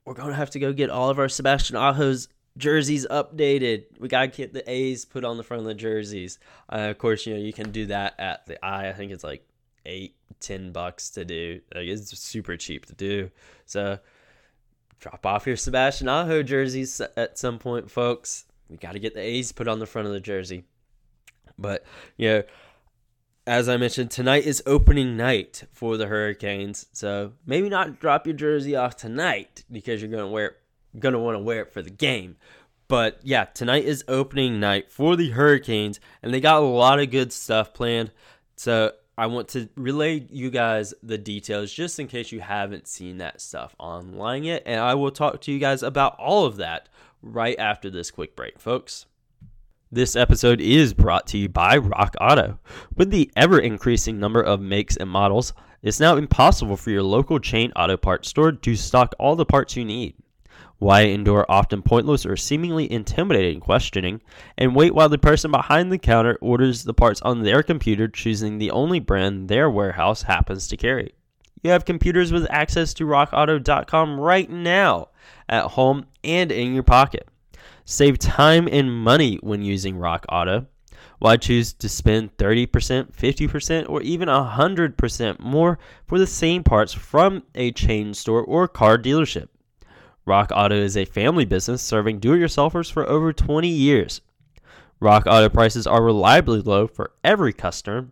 we're 0.05 0.13
going 0.13 0.29
to 0.29 0.35
have 0.35 0.51
to 0.51 0.59
go 0.59 0.73
get 0.73 0.89
all 0.89 1.09
of 1.09 1.19
our 1.19 1.29
Sebastian 1.29 1.75
Aho's 1.75 2.27
jerseys 2.57 3.07
updated. 3.07 3.85
We 3.99 4.07
got 4.07 4.21
to 4.21 4.27
get 4.27 4.53
the 4.53 4.69
A's 4.69 5.05
put 5.05 5.23
on 5.23 5.37
the 5.37 5.43
front 5.43 5.61
of 5.61 5.67
the 5.67 5.73
jerseys. 5.73 6.39
Uh, 6.71 6.89
of 6.89 6.97
course, 6.97 7.25
you 7.25 7.33
know, 7.33 7.39
you 7.39 7.53
can 7.53 7.71
do 7.71 7.85
that 7.87 8.19
at 8.19 8.45
the 8.45 8.63
Eye. 8.63 8.89
I 8.89 8.93
think 8.93 9.11
it's 9.11 9.23
like 9.23 9.47
eight, 9.85 10.15
ten 10.39 10.71
bucks 10.71 11.11
to 11.11 11.25
do. 11.25 11.61
Like, 11.73 11.87
it's 11.87 12.17
super 12.17 12.57
cheap 12.57 12.87
to 12.87 12.95
do. 12.95 13.31
So 13.65 13.99
drop 14.99 15.25
off 15.25 15.47
your 15.47 15.57
Sebastian 15.57 16.07
Aho 16.07 16.43
jerseys 16.43 17.01
at 17.15 17.37
some 17.37 17.57
point, 17.57 17.89
folks. 17.89 18.45
We 18.69 18.77
got 18.77 18.93
to 18.93 18.99
get 18.99 19.13
the 19.13 19.21
A's 19.21 19.51
put 19.51 19.67
on 19.67 19.79
the 19.79 19.85
front 19.85 20.07
of 20.07 20.13
the 20.13 20.19
jersey. 20.19 20.63
But, 21.57 21.85
you 22.17 22.29
know, 22.29 22.43
as 23.47 23.67
I 23.67 23.77
mentioned, 23.77 24.11
tonight 24.11 24.45
is 24.45 24.61
opening 24.65 25.17
night 25.17 25.63
for 25.73 25.97
the 25.97 26.07
Hurricanes. 26.07 26.85
So 26.93 27.33
maybe 27.45 27.69
not 27.69 27.99
drop 27.99 28.27
your 28.27 28.35
jersey 28.35 28.75
off 28.75 28.95
tonight 28.95 29.63
because 29.71 30.01
you're 30.01 30.11
to 30.11 30.27
wear 30.27 30.57
to 30.99 31.19
want 31.19 31.35
to 31.35 31.43
wear 31.43 31.61
it 31.61 31.73
for 31.73 31.81
the 31.81 31.89
game. 31.89 32.37
But 32.87 33.19
yeah, 33.23 33.45
tonight 33.45 33.85
is 33.85 34.03
opening 34.07 34.59
night 34.59 34.91
for 34.91 35.15
the 35.15 35.29
Hurricanes, 35.29 35.99
and 36.21 36.33
they 36.33 36.41
got 36.41 36.61
a 36.61 36.65
lot 36.65 36.99
of 36.99 37.09
good 37.09 37.31
stuff 37.31 37.73
planned. 37.73 38.11
So 38.57 38.91
I 39.17 39.27
want 39.27 39.47
to 39.49 39.69
relay 39.75 40.25
you 40.29 40.49
guys 40.49 40.93
the 41.01 41.17
details 41.17 41.71
just 41.71 41.99
in 41.99 42.07
case 42.07 42.31
you 42.31 42.41
haven't 42.41 42.87
seen 42.87 43.19
that 43.19 43.39
stuff 43.39 43.75
online 43.79 44.43
yet. 44.43 44.63
And 44.65 44.79
I 44.79 44.95
will 44.95 45.11
talk 45.11 45.41
to 45.41 45.51
you 45.51 45.59
guys 45.59 45.83
about 45.83 46.19
all 46.19 46.45
of 46.45 46.57
that 46.57 46.89
right 47.21 47.57
after 47.57 47.89
this 47.89 48.11
quick 48.11 48.35
break, 48.35 48.59
folks. 48.59 49.05
This 49.93 50.15
episode 50.15 50.61
is 50.61 50.93
brought 50.93 51.27
to 51.27 51.37
you 51.37 51.49
by 51.49 51.75
Rock 51.75 52.15
Auto. 52.21 52.57
With 52.95 53.11
the 53.11 53.29
ever 53.35 53.59
increasing 53.59 54.21
number 54.21 54.41
of 54.41 54.61
makes 54.61 54.95
and 54.95 55.09
models, 55.09 55.51
it's 55.81 55.99
now 55.99 56.15
impossible 56.15 56.77
for 56.77 56.91
your 56.91 57.03
local 57.03 57.39
chain 57.39 57.73
auto 57.75 57.97
parts 57.97 58.29
store 58.29 58.53
to 58.53 58.75
stock 58.77 59.13
all 59.19 59.35
the 59.35 59.45
parts 59.45 59.75
you 59.75 59.83
need. 59.83 60.15
Why 60.77 61.01
endure 61.01 61.45
often 61.49 61.81
pointless 61.81 62.25
or 62.25 62.37
seemingly 62.37 62.89
intimidating 62.89 63.59
questioning 63.59 64.21
and 64.57 64.77
wait 64.77 64.95
while 64.95 65.09
the 65.09 65.17
person 65.17 65.51
behind 65.51 65.91
the 65.91 65.97
counter 65.97 66.37
orders 66.39 66.85
the 66.85 66.93
parts 66.93 67.21
on 67.23 67.43
their 67.43 67.61
computer, 67.61 68.07
choosing 68.07 68.59
the 68.59 68.71
only 68.71 69.01
brand 69.01 69.49
their 69.49 69.69
warehouse 69.69 70.21
happens 70.21 70.69
to 70.69 70.77
carry? 70.77 71.11
You 71.63 71.71
have 71.71 71.83
computers 71.83 72.31
with 72.31 72.47
access 72.49 72.93
to 72.93 73.03
rockauto.com 73.05 74.21
right 74.21 74.49
now 74.49 75.09
at 75.49 75.65
home 75.65 76.05
and 76.23 76.49
in 76.49 76.73
your 76.73 76.83
pocket. 76.83 77.27
Save 77.91 78.19
time 78.19 78.69
and 78.71 78.89
money 78.89 79.37
when 79.41 79.63
using 79.63 79.97
Rock 79.97 80.25
Auto. 80.29 80.65
Why 81.19 81.35
choose 81.35 81.73
to 81.73 81.89
spend 81.89 82.37
30%, 82.37 83.11
50%, 83.11 83.89
or 83.89 84.01
even 84.01 84.29
100% 84.29 85.39
more 85.41 85.77
for 86.07 86.17
the 86.17 86.25
same 86.25 86.63
parts 86.63 86.93
from 86.93 87.43
a 87.53 87.73
chain 87.73 88.13
store 88.13 88.45
or 88.45 88.69
car 88.69 88.97
dealership? 88.97 89.49
Rock 90.25 90.53
Auto 90.55 90.75
is 90.75 90.95
a 90.95 91.03
family 91.03 91.43
business 91.43 91.81
serving 91.81 92.19
do 92.19 92.31
it 92.31 92.37
yourselfers 92.37 92.89
for 92.89 93.05
over 93.09 93.33
20 93.33 93.67
years. 93.67 94.21
Rock 95.01 95.27
Auto 95.27 95.49
prices 95.49 95.85
are 95.85 96.01
reliably 96.01 96.61
low 96.61 96.87
for 96.87 97.11
every 97.25 97.51
customer. 97.51 98.07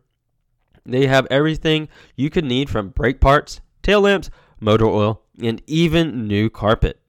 They 0.86 1.08
have 1.08 1.26
everything 1.32 1.88
you 2.18 2.30
could 2.30 2.44
need 2.44 2.70
from 2.70 2.90
brake 2.90 3.22
parts, 3.22 3.62
tail 3.82 4.02
lamps, 4.02 4.30
motor 4.60 4.88
oil, 4.88 5.22
and 5.42 5.62
even 5.68 6.28
new 6.28 6.50
carpet. 6.50 7.00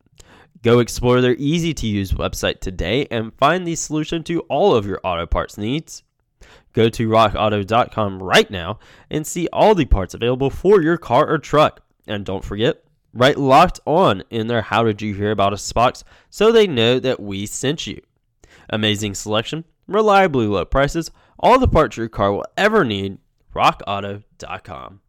Go 0.63 0.79
explore 0.79 1.21
their 1.21 1.37
easy 1.37 1.73
to 1.75 1.87
use 1.87 2.13
website 2.13 2.61
today 2.61 3.07
and 3.11 3.35
find 3.35 3.67
the 3.67 3.75
solution 3.75 4.23
to 4.25 4.41
all 4.41 4.75
of 4.75 4.85
your 4.85 5.01
auto 5.03 5.27
parts 5.27 5.57
needs. 5.57 6.03
Go 6.75 6.89
to 6.91 7.09
rockauto.com 7.09 8.23
right 8.23 8.51
now 8.51 8.79
and 9.11 9.27
see 9.27 9.49
all 9.53 9.75
the 9.75 9.87
parts 9.87 10.13
available 10.13 10.51
for 10.51 10.83
your 10.83 10.99
car 10.99 11.27
or 11.29 11.39
truck. 11.39 11.81
And 12.07 12.27
don't 12.27 12.45
forget, 12.45 12.85
write 13.15 13.39
locked 13.39 13.81
on 13.87 14.23
in 14.31 14.49
their 14.49 14.63
How 14.63 14.85
Did 14.85 15.01
You 15.01 15.15
Hear 15.15 15.31
About 15.31 15.55
Us 15.55 15.73
box 15.73 16.05
so 16.29 16.53
they 16.53 16.67
know 16.67 17.01
that 17.01 17.21
we 17.21 17.47
sent 17.47 17.87
you. 17.87 18.01
Amazing 18.69 19.15
selection, 19.15 19.65
reliably 19.87 20.47
low 20.47 20.65
prices, 20.67 21.11
all 21.39 21.59
the 21.59 21.69
parts 21.69 21.97
your 21.97 22.09
car 22.09 22.33
will 22.33 22.47
ever 22.57 22.85
need. 22.85 23.19
RockAuto.com. 23.55 25.01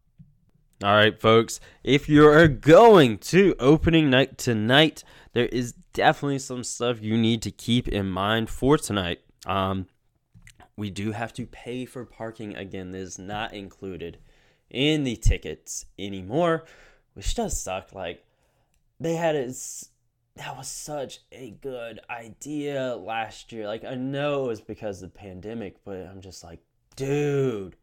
All 0.83 0.95
right, 0.95 1.19
folks, 1.19 1.59
if 1.83 2.09
you're 2.09 2.47
going 2.47 3.19
to 3.19 3.53
opening 3.59 4.09
night 4.09 4.39
tonight, 4.39 5.03
there 5.33 5.45
is 5.45 5.73
definitely 5.93 6.39
some 6.39 6.63
stuff 6.63 7.01
you 7.01 7.17
need 7.17 7.41
to 7.43 7.51
keep 7.51 7.87
in 7.87 8.09
mind 8.09 8.49
for 8.49 8.77
tonight. 8.77 9.19
Um, 9.45 9.87
we 10.75 10.89
do 10.89 11.11
have 11.11 11.33
to 11.33 11.45
pay 11.45 11.85
for 11.85 12.05
parking 12.05 12.55
again. 12.55 12.91
This 12.91 13.09
is 13.13 13.19
not 13.19 13.53
included 13.53 14.17
in 14.69 15.03
the 15.03 15.15
tickets 15.15 15.85
anymore, 15.99 16.65
which 17.13 17.35
does 17.35 17.61
suck. 17.61 17.93
Like 17.93 18.25
they 18.99 19.15
had 19.15 19.35
it. 19.35 19.55
That 20.35 20.55
was 20.55 20.67
such 20.67 21.19
a 21.31 21.51
good 21.61 21.99
idea 22.09 22.95
last 22.95 23.51
year. 23.51 23.67
Like 23.67 23.83
I 23.83 23.95
know 23.95 24.45
it 24.45 24.47
was 24.47 24.61
because 24.61 25.01
of 25.01 25.11
the 25.11 25.19
pandemic, 25.19 25.83
but 25.83 26.07
I'm 26.07 26.21
just 26.21 26.43
like, 26.43 26.59
dude, 26.95 27.75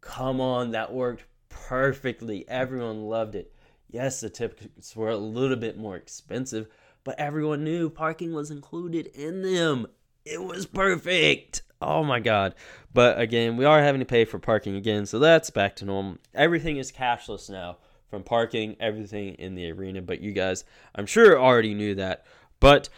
come 0.00 0.40
on, 0.40 0.70
that 0.70 0.92
worked 0.92 1.24
perfectly. 1.48 2.48
Everyone 2.48 3.02
loved 3.02 3.34
it. 3.34 3.54
Yes, 3.88 4.20
the 4.20 4.30
tickets 4.30 4.96
were 4.96 5.10
a 5.10 5.16
little 5.16 5.56
bit 5.56 5.78
more 5.78 5.96
expensive, 5.96 6.66
but 7.04 7.18
everyone 7.18 7.64
knew 7.64 7.90
parking 7.90 8.32
was 8.32 8.50
included 8.50 9.06
in 9.08 9.42
them. 9.42 9.86
It 10.24 10.42
was 10.42 10.66
perfect. 10.66 11.62
Oh 11.80 12.04
my 12.04 12.20
god. 12.20 12.54
But 12.94 13.20
again, 13.20 13.56
we 13.56 13.64
are 13.64 13.82
having 13.82 14.00
to 14.00 14.04
pay 14.06 14.24
for 14.24 14.38
parking 14.38 14.76
again, 14.76 15.06
so 15.06 15.18
that's 15.18 15.50
back 15.50 15.76
to 15.76 15.84
normal. 15.84 16.18
Everything 16.34 16.76
is 16.76 16.92
cashless 16.92 17.50
now 17.50 17.78
from 18.08 18.22
parking, 18.22 18.76
everything 18.78 19.34
in 19.34 19.54
the 19.54 19.70
arena. 19.70 20.02
But 20.02 20.20
you 20.20 20.32
guys, 20.32 20.64
I'm 20.94 21.06
sure 21.06 21.40
already 21.40 21.74
knew 21.74 21.94
that. 21.96 22.24
But 22.60 22.88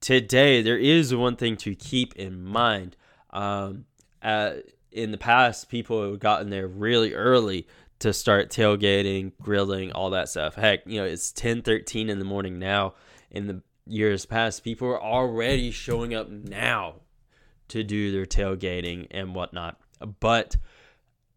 today, 0.00 0.60
there 0.60 0.78
is 0.78 1.14
one 1.14 1.36
thing 1.36 1.56
to 1.58 1.74
keep 1.74 2.14
in 2.16 2.44
mind. 2.44 2.96
Um, 3.30 3.86
uh, 4.22 4.54
in 4.92 5.12
the 5.12 5.18
past, 5.18 5.68
people 5.68 6.10
have 6.10 6.18
gotten 6.18 6.50
there 6.50 6.66
really 6.66 7.14
early 7.14 7.66
to 8.00 8.12
start 8.12 8.50
tailgating, 8.50 9.32
grilling, 9.40 9.92
all 9.92 10.10
that 10.10 10.28
stuff. 10.28 10.54
Heck, 10.54 10.86
you 10.86 11.00
know, 11.00 11.06
it's 11.06 11.32
10, 11.32 11.62
13 11.62 12.10
in 12.10 12.18
the 12.18 12.24
morning 12.24 12.58
now 12.58 12.94
in 13.36 13.46
the 13.46 13.62
years 13.86 14.26
past, 14.26 14.64
people 14.64 14.88
are 14.88 15.02
already 15.02 15.70
showing 15.70 16.14
up 16.14 16.28
now 16.30 16.94
to 17.68 17.82
do 17.82 18.10
their 18.12 18.26
tailgating 18.26 19.06
and 19.10 19.34
whatnot. 19.34 19.78
But 20.20 20.56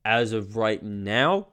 as 0.05 0.31
of 0.31 0.55
right 0.55 0.81
now, 0.81 1.49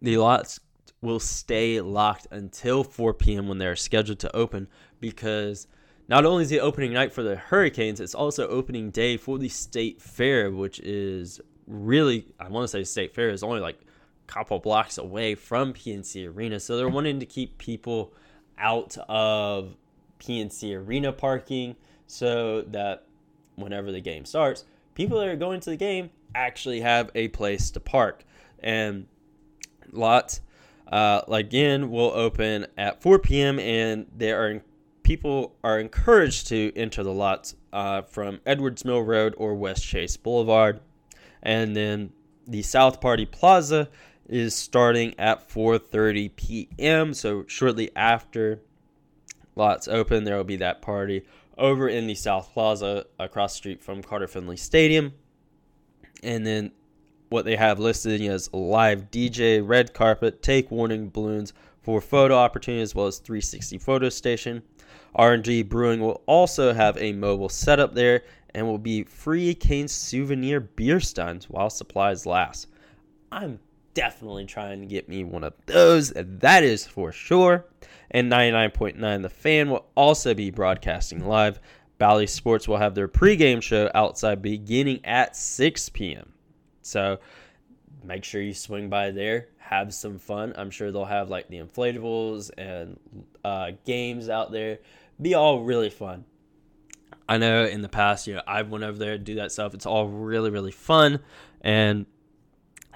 the 0.00 0.18
lots 0.18 0.60
will 1.00 1.20
stay 1.20 1.80
locked 1.80 2.26
until 2.30 2.82
4 2.84 3.14
p.m. 3.14 3.48
when 3.48 3.58
they're 3.58 3.76
scheduled 3.76 4.18
to 4.20 4.34
open 4.36 4.68
because 5.00 5.66
not 6.08 6.24
only 6.24 6.42
is 6.42 6.52
it 6.52 6.58
opening 6.58 6.92
night 6.92 7.12
for 7.12 7.22
the 7.22 7.36
Hurricanes, 7.36 8.00
it's 8.00 8.14
also 8.14 8.48
opening 8.48 8.90
day 8.90 9.16
for 9.16 9.38
the 9.38 9.48
State 9.48 10.00
Fair, 10.00 10.50
which 10.50 10.80
is 10.80 11.40
really, 11.66 12.26
I 12.40 12.48
want 12.48 12.64
to 12.64 12.68
say 12.68 12.84
State 12.84 13.14
Fair 13.14 13.28
is 13.28 13.42
only 13.42 13.60
like 13.60 13.76
a 13.76 14.32
couple 14.32 14.58
blocks 14.58 14.98
away 14.98 15.34
from 15.34 15.74
PNC 15.74 16.34
Arena. 16.34 16.58
So 16.58 16.76
they're 16.76 16.88
wanting 16.88 17.20
to 17.20 17.26
keep 17.26 17.58
people 17.58 18.14
out 18.58 18.96
of 19.08 19.76
PNC 20.20 20.76
Arena 20.76 21.12
parking 21.12 21.76
so 22.06 22.62
that 22.62 23.04
whenever 23.56 23.92
the 23.92 24.00
game 24.00 24.24
starts, 24.24 24.64
people 24.94 25.18
that 25.18 25.28
are 25.28 25.36
going 25.36 25.60
to 25.60 25.70
the 25.70 25.76
game 25.76 26.10
actually 26.34 26.80
have 26.80 27.10
a 27.14 27.28
place 27.28 27.70
to 27.70 27.80
park. 27.80 28.24
And 28.60 29.06
lots, 29.92 30.40
uh, 30.90 31.22
again, 31.28 31.90
will 31.90 32.12
open 32.12 32.66
at 32.76 33.02
4 33.02 33.18
p.m. 33.18 33.58
and 33.58 34.06
there 34.14 34.42
are 34.44 34.62
people 35.02 35.56
are 35.64 35.78
encouraged 35.78 36.48
to 36.48 36.72
enter 36.76 37.02
the 37.02 37.12
lots 37.12 37.54
uh, 37.72 38.02
from 38.02 38.40
Edwards 38.44 38.84
Mill 38.84 39.00
Road 39.00 39.34
or 39.38 39.54
West 39.54 39.84
Chase 39.84 40.16
Boulevard. 40.16 40.80
And 41.42 41.74
then 41.74 42.12
the 42.46 42.62
South 42.62 43.00
Party 43.00 43.24
Plaza 43.24 43.88
is 44.28 44.54
starting 44.54 45.14
at 45.18 45.48
4:30 45.48 46.36
p.m. 46.36 47.14
So 47.14 47.44
shortly 47.46 47.90
after 47.96 48.60
lots 49.56 49.88
open, 49.88 50.24
there 50.24 50.36
will 50.36 50.44
be 50.44 50.56
that 50.56 50.82
party 50.82 51.24
over 51.56 51.88
in 51.88 52.06
the 52.06 52.14
South 52.14 52.52
Plaza 52.52 53.06
across 53.18 53.54
the 53.54 53.56
street 53.56 53.82
from 53.82 54.02
Carter 54.02 54.28
Finley 54.28 54.56
Stadium. 54.56 55.12
And 56.22 56.46
then 56.46 56.72
what 57.28 57.44
they 57.44 57.56
have 57.56 57.78
listed 57.78 58.20
is 58.20 58.52
live 58.52 59.10
DJ, 59.10 59.60
red 59.66 59.92
carpet, 59.92 60.42
take 60.42 60.70
warning 60.70 61.08
balloons 61.10 61.52
for 61.82 62.00
photo 62.00 62.34
opportunity, 62.34 62.82
as 62.82 62.94
well 62.94 63.06
as 63.06 63.18
360 63.18 63.78
photo 63.78 64.08
station. 64.08 64.62
R&G 65.14 65.62
Brewing 65.62 66.00
will 66.00 66.22
also 66.26 66.72
have 66.72 66.96
a 66.98 67.12
mobile 67.12 67.48
setup 67.48 67.94
there 67.94 68.22
and 68.54 68.66
will 68.66 68.78
be 68.78 69.04
free 69.04 69.54
Canes 69.54 69.92
souvenir 69.92 70.60
beer 70.60 71.00
steins 71.00 71.48
while 71.48 71.70
supplies 71.70 72.26
last. 72.26 72.68
I'm 73.32 73.58
definitely 73.98 74.46
trying 74.46 74.80
to 74.80 74.86
get 74.86 75.08
me 75.08 75.24
one 75.24 75.42
of 75.42 75.54
those. 75.66 76.12
That 76.14 76.62
is 76.62 76.86
for 76.86 77.10
sure. 77.10 77.66
And 78.12 78.30
99.9 78.30 79.22
The 79.22 79.28
Fan 79.28 79.70
will 79.70 79.86
also 79.96 80.34
be 80.34 80.50
broadcasting 80.50 81.26
live. 81.26 81.58
Bally 81.98 82.28
Sports 82.28 82.68
will 82.68 82.76
have 82.76 82.94
their 82.94 83.08
pregame 83.08 83.60
show 83.60 83.90
outside 83.96 84.40
beginning 84.40 85.00
at 85.04 85.36
6 85.36 85.88
p.m. 85.88 86.32
So 86.80 87.18
make 88.04 88.22
sure 88.22 88.40
you 88.40 88.54
swing 88.54 88.88
by 88.88 89.10
there, 89.10 89.48
have 89.58 89.92
some 89.92 90.16
fun. 90.16 90.54
I'm 90.56 90.70
sure 90.70 90.92
they'll 90.92 91.04
have 91.04 91.28
like 91.28 91.48
the 91.48 91.58
inflatables 91.58 92.52
and 92.56 93.00
uh, 93.44 93.72
games 93.84 94.28
out 94.28 94.52
there. 94.52 94.78
Be 95.20 95.34
all 95.34 95.64
really 95.64 95.90
fun. 95.90 96.24
I 97.28 97.36
know 97.36 97.64
in 97.64 97.82
the 97.82 97.88
past, 97.88 98.28
you 98.28 98.34
know, 98.34 98.42
I've 98.46 98.70
went 98.70 98.84
over 98.84 98.96
there 98.96 99.18
to 99.18 99.18
do 99.18 99.34
that 99.34 99.50
stuff. 99.50 99.74
It's 99.74 99.86
all 99.86 100.06
really, 100.06 100.50
really 100.50 100.70
fun, 100.70 101.18
and 101.62 102.06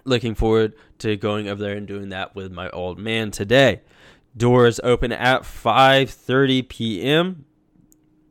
looking 0.05 0.35
forward 0.35 0.75
to 0.99 1.17
going 1.17 1.49
over 1.49 1.63
there 1.63 1.77
and 1.77 1.87
doing 1.87 2.11
that 2.11 2.35
with 2.35 2.53
my 2.53 2.69
old 2.71 2.99
man 2.99 3.31
today. 3.31 3.83
Doors 4.37 4.81
open 4.83 5.13
at 5.13 5.43
5:30 5.43 6.69
p.m. 6.69 7.45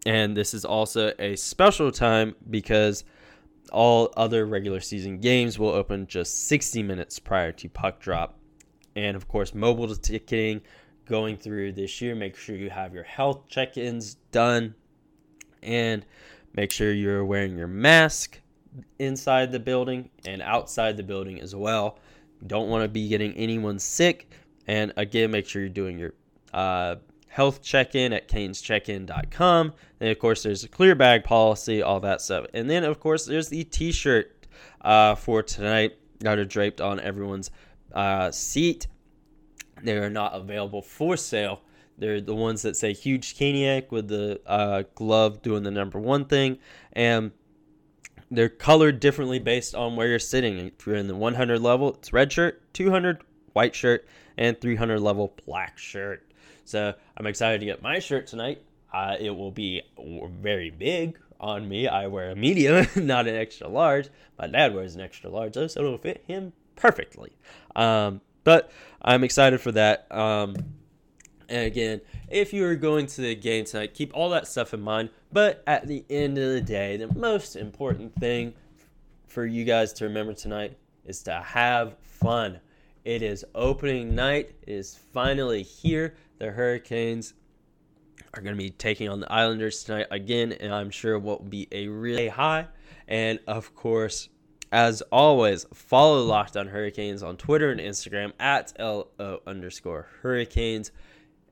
and 0.06 0.36
this 0.36 0.54
is 0.54 0.66
also 0.66 1.14
a 1.20 1.36
special 1.36 1.92
time 1.92 2.36
because 2.50 3.04
all 3.72 4.12
other 4.18 4.46
regular 4.46 4.80
season 4.80 5.20
games 5.20 5.58
will 5.58 5.70
open 5.70 6.08
just 6.08 6.48
60 6.48 6.84
minutes 6.84 7.20
prior 7.20 7.52
to 7.54 7.70
puck 7.70 8.00
drop. 8.00 8.38
And 8.96 9.16
of 9.16 9.28
course, 9.28 9.54
mobile 9.54 9.96
ticketing 9.96 10.62
going 11.06 11.38
through 11.38 11.74
this 11.74 12.02
year. 12.02 12.16
Make 12.16 12.36
sure 12.36 12.56
you 12.56 12.70
have 12.70 12.94
your 12.94 13.04
health 13.04 13.48
check 13.48 13.78
ins 13.78 14.16
done 14.32 14.76
and 15.64 16.06
make 16.54 16.72
sure 16.72 16.92
you're 16.92 17.24
wearing 17.24 17.58
your 17.58 17.68
mask 17.68 18.41
inside 19.00 19.52
the 19.52 19.60
building 19.60 20.10
and 20.26 20.42
outside 20.42 20.98
the 20.98 21.04
building 21.04 21.40
as 21.42 21.56
well. 21.56 22.00
Don't 22.46 22.70
want 22.70 22.84
to 22.84 22.88
be 22.88 23.08
getting 23.08 23.34
anyone 23.34 23.80
sick. 23.80 24.32
And 24.68 24.94
again, 24.98 25.32
make 25.32 25.48
sure 25.48 25.62
you're 25.62 25.70
doing 25.70 25.98
your 25.98 26.14
uh, 26.54 26.96
health 27.28 27.62
check-in 27.62 28.14
at 28.14 28.28
canescheckin.com. 28.28 29.74
And 30.00 30.10
of 30.10 30.20
course, 30.20 30.44
there's 30.44 30.64
a 30.64 30.68
clear 30.68 30.96
bag 30.96 31.24
policy, 31.24 31.82
all 31.82 32.00
that 32.02 32.22
stuff. 32.22 32.46
And 32.54 32.70
then, 32.70 32.84
of 32.84 33.00
course, 33.00 33.26
there's 33.26 33.50
the 33.50 33.64
T-shirt 33.64 34.48
uh, 34.82 35.16
for 35.16 35.44
tonight 35.44 35.98
that 36.20 36.38
are 36.40 36.46
draped 36.46 36.82
on 36.82 37.00
everyone's 37.00 37.52
uh, 37.94 38.32
seat. 38.32 38.88
They 39.84 39.98
are 39.98 40.10
not 40.10 40.34
available 40.34 40.82
for 40.82 41.18
sale. 41.18 41.62
They're 41.98 42.22
the 42.22 42.36
ones 42.36 42.64
that 42.64 42.76
say 42.76 42.94
huge 42.94 43.38
Caniac 43.38 43.92
with 43.92 44.08
the 44.08 44.42
uh, 44.48 44.84
glove 44.96 45.42
doing 45.42 45.64
the 45.64 45.72
number 45.72 46.00
one 46.00 46.26
thing, 46.26 46.58
and 46.94 47.32
they're 48.32 48.50
colored 48.50 49.00
differently 49.02 49.40
based 49.40 49.76
on 49.76 49.96
where 49.96 50.08
you're 50.08 50.18
sitting. 50.18 50.58
If 50.60 50.88
you're 50.88 50.96
in 50.96 51.08
the 51.08 51.16
100 51.16 51.60
level, 51.60 51.96
it's 51.96 52.14
red 52.14 52.32
shirt, 52.32 52.62
200 52.74 53.22
white 53.54 53.76
shirt, 53.76 54.08
and 54.38 54.60
300 54.60 55.00
level 55.00 55.34
black 55.46 55.78
shirt. 55.78 56.26
So 56.64 56.94
I'm 57.18 57.28
excited 57.28 57.60
to 57.60 57.66
get 57.66 57.82
my 57.82 58.00
shirt 58.00 58.28
tonight. 58.28 58.62
Uh, 58.94 59.18
it 59.20 59.32
will 59.32 59.52
be 59.52 59.82
very 60.42 60.70
big 60.70 61.20
on 61.40 61.68
me. 61.68 61.88
I 61.88 62.08
wear 62.08 62.32
a 62.32 62.36
medium, 62.36 62.88
not 62.96 63.28
an 63.28 63.36
extra 63.36 63.68
large. 63.68 64.10
My 64.40 64.48
dad 64.48 64.74
wears 64.74 64.96
an 64.96 65.02
extra 65.02 65.30
large, 65.30 65.54
though, 65.54 65.68
so 65.68 65.82
it'll 65.82 65.98
fit 65.98 66.24
him 66.26 66.54
perfectly. 66.76 67.34
Um, 67.76 68.22
but 68.44 68.72
I'm 69.02 69.24
excited 69.24 69.60
for 69.60 69.72
that. 69.74 70.12
Um, 70.12 70.56
and 71.52 71.66
again, 71.66 72.02
if 72.30 72.54
you 72.54 72.66
are 72.66 72.76
going 72.76 73.06
to 73.08 73.22
the 73.22 73.36
game 73.36 73.66
tonight, 73.66 73.94
keep 73.94 74.16
all 74.16 74.30
that 74.30 74.48
stuff 74.48 74.74
in 74.74 74.82
mind. 74.82 75.10
But 75.34 75.64
at 75.68 75.86
the 75.86 76.06
end 76.10 76.38
of 76.38 76.54
the 76.54 76.62
day, 76.62 76.96
the 76.96 77.14
most 77.14 77.56
important 77.58 78.16
thing 78.16 78.54
for 79.28 79.46
you 79.46 79.66
guys 79.66 79.92
to 79.94 80.06
remember 80.06 80.34
tonight 80.34 80.78
is 81.06 81.22
to 81.24 81.34
have 81.34 81.98
fun. 82.00 82.60
It 83.04 83.22
is 83.22 83.44
opening 83.54 84.16
night. 84.16 84.56
It 84.62 84.72
is 84.72 84.98
finally 85.14 85.62
here. 85.64 86.16
The 86.40 86.52
Hurricanes 86.52 87.34
are 88.34 88.42
going 88.42 88.56
to 88.56 88.62
be 88.62 88.70
taking 88.70 89.10
on 89.10 89.20
the 89.20 89.32
Islanders 89.32 89.84
tonight 89.84 90.08
again, 90.10 90.54
and 90.54 90.74
I'm 90.74 90.90
sure 90.90 91.20
what 91.20 91.42
will 91.42 91.50
be 91.50 91.68
a 91.74 91.88
really 91.90 92.30
high. 92.30 92.68
And 93.10 93.40
of 93.46 93.76
course, 93.76 94.30
as 94.72 95.02
always, 95.12 95.66
follow 95.74 96.24
Locked 96.24 96.56
On 96.56 96.68
Hurricanes 96.68 97.24
on 97.24 97.36
Twitter 97.36 97.72
and 97.72 97.82
Instagram 97.82 98.32
at 98.40 98.72
LO 98.80 99.42
underscore 99.46 100.08
Hurricanes. 100.22 100.92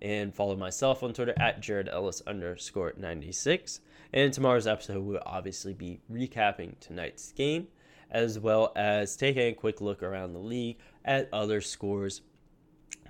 And 0.02 0.34
follow 0.34 0.56
myself 0.56 1.04
on 1.04 1.14
Twitter 1.14 1.34
at 1.38 1.60
Jared 1.60 1.90
Ellis 1.90 2.22
underscore 2.26 2.94
96. 2.98 3.82
And 4.14 4.34
tomorrow's 4.34 4.68
episode 4.68 5.04
will 5.04 5.20
obviously 5.26 5.74
be 5.74 6.00
recapping 6.12 6.80
tonight's 6.80 7.32
game, 7.34 7.68
as 8.10 8.40
well 8.40 8.72
as 8.76 9.18
taking 9.18 9.52
a 9.52 9.54
quick 9.54 9.82
look 9.82 10.02
around 10.02 10.34
the 10.34 10.40
league 10.40 10.78
at 11.04 11.30
other 11.34 11.62
scores 11.62 12.22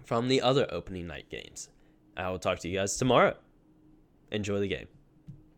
from 0.03 0.27
the 0.27 0.41
other 0.41 0.67
opening 0.71 1.07
night 1.07 1.29
games. 1.29 1.69
I 2.17 2.29
will 2.29 2.39
talk 2.39 2.59
to 2.59 2.67
you 2.67 2.79
guys 2.79 2.97
tomorrow. 2.97 3.37
Enjoy 4.31 4.59
the 4.59 4.67
game. 4.67 4.87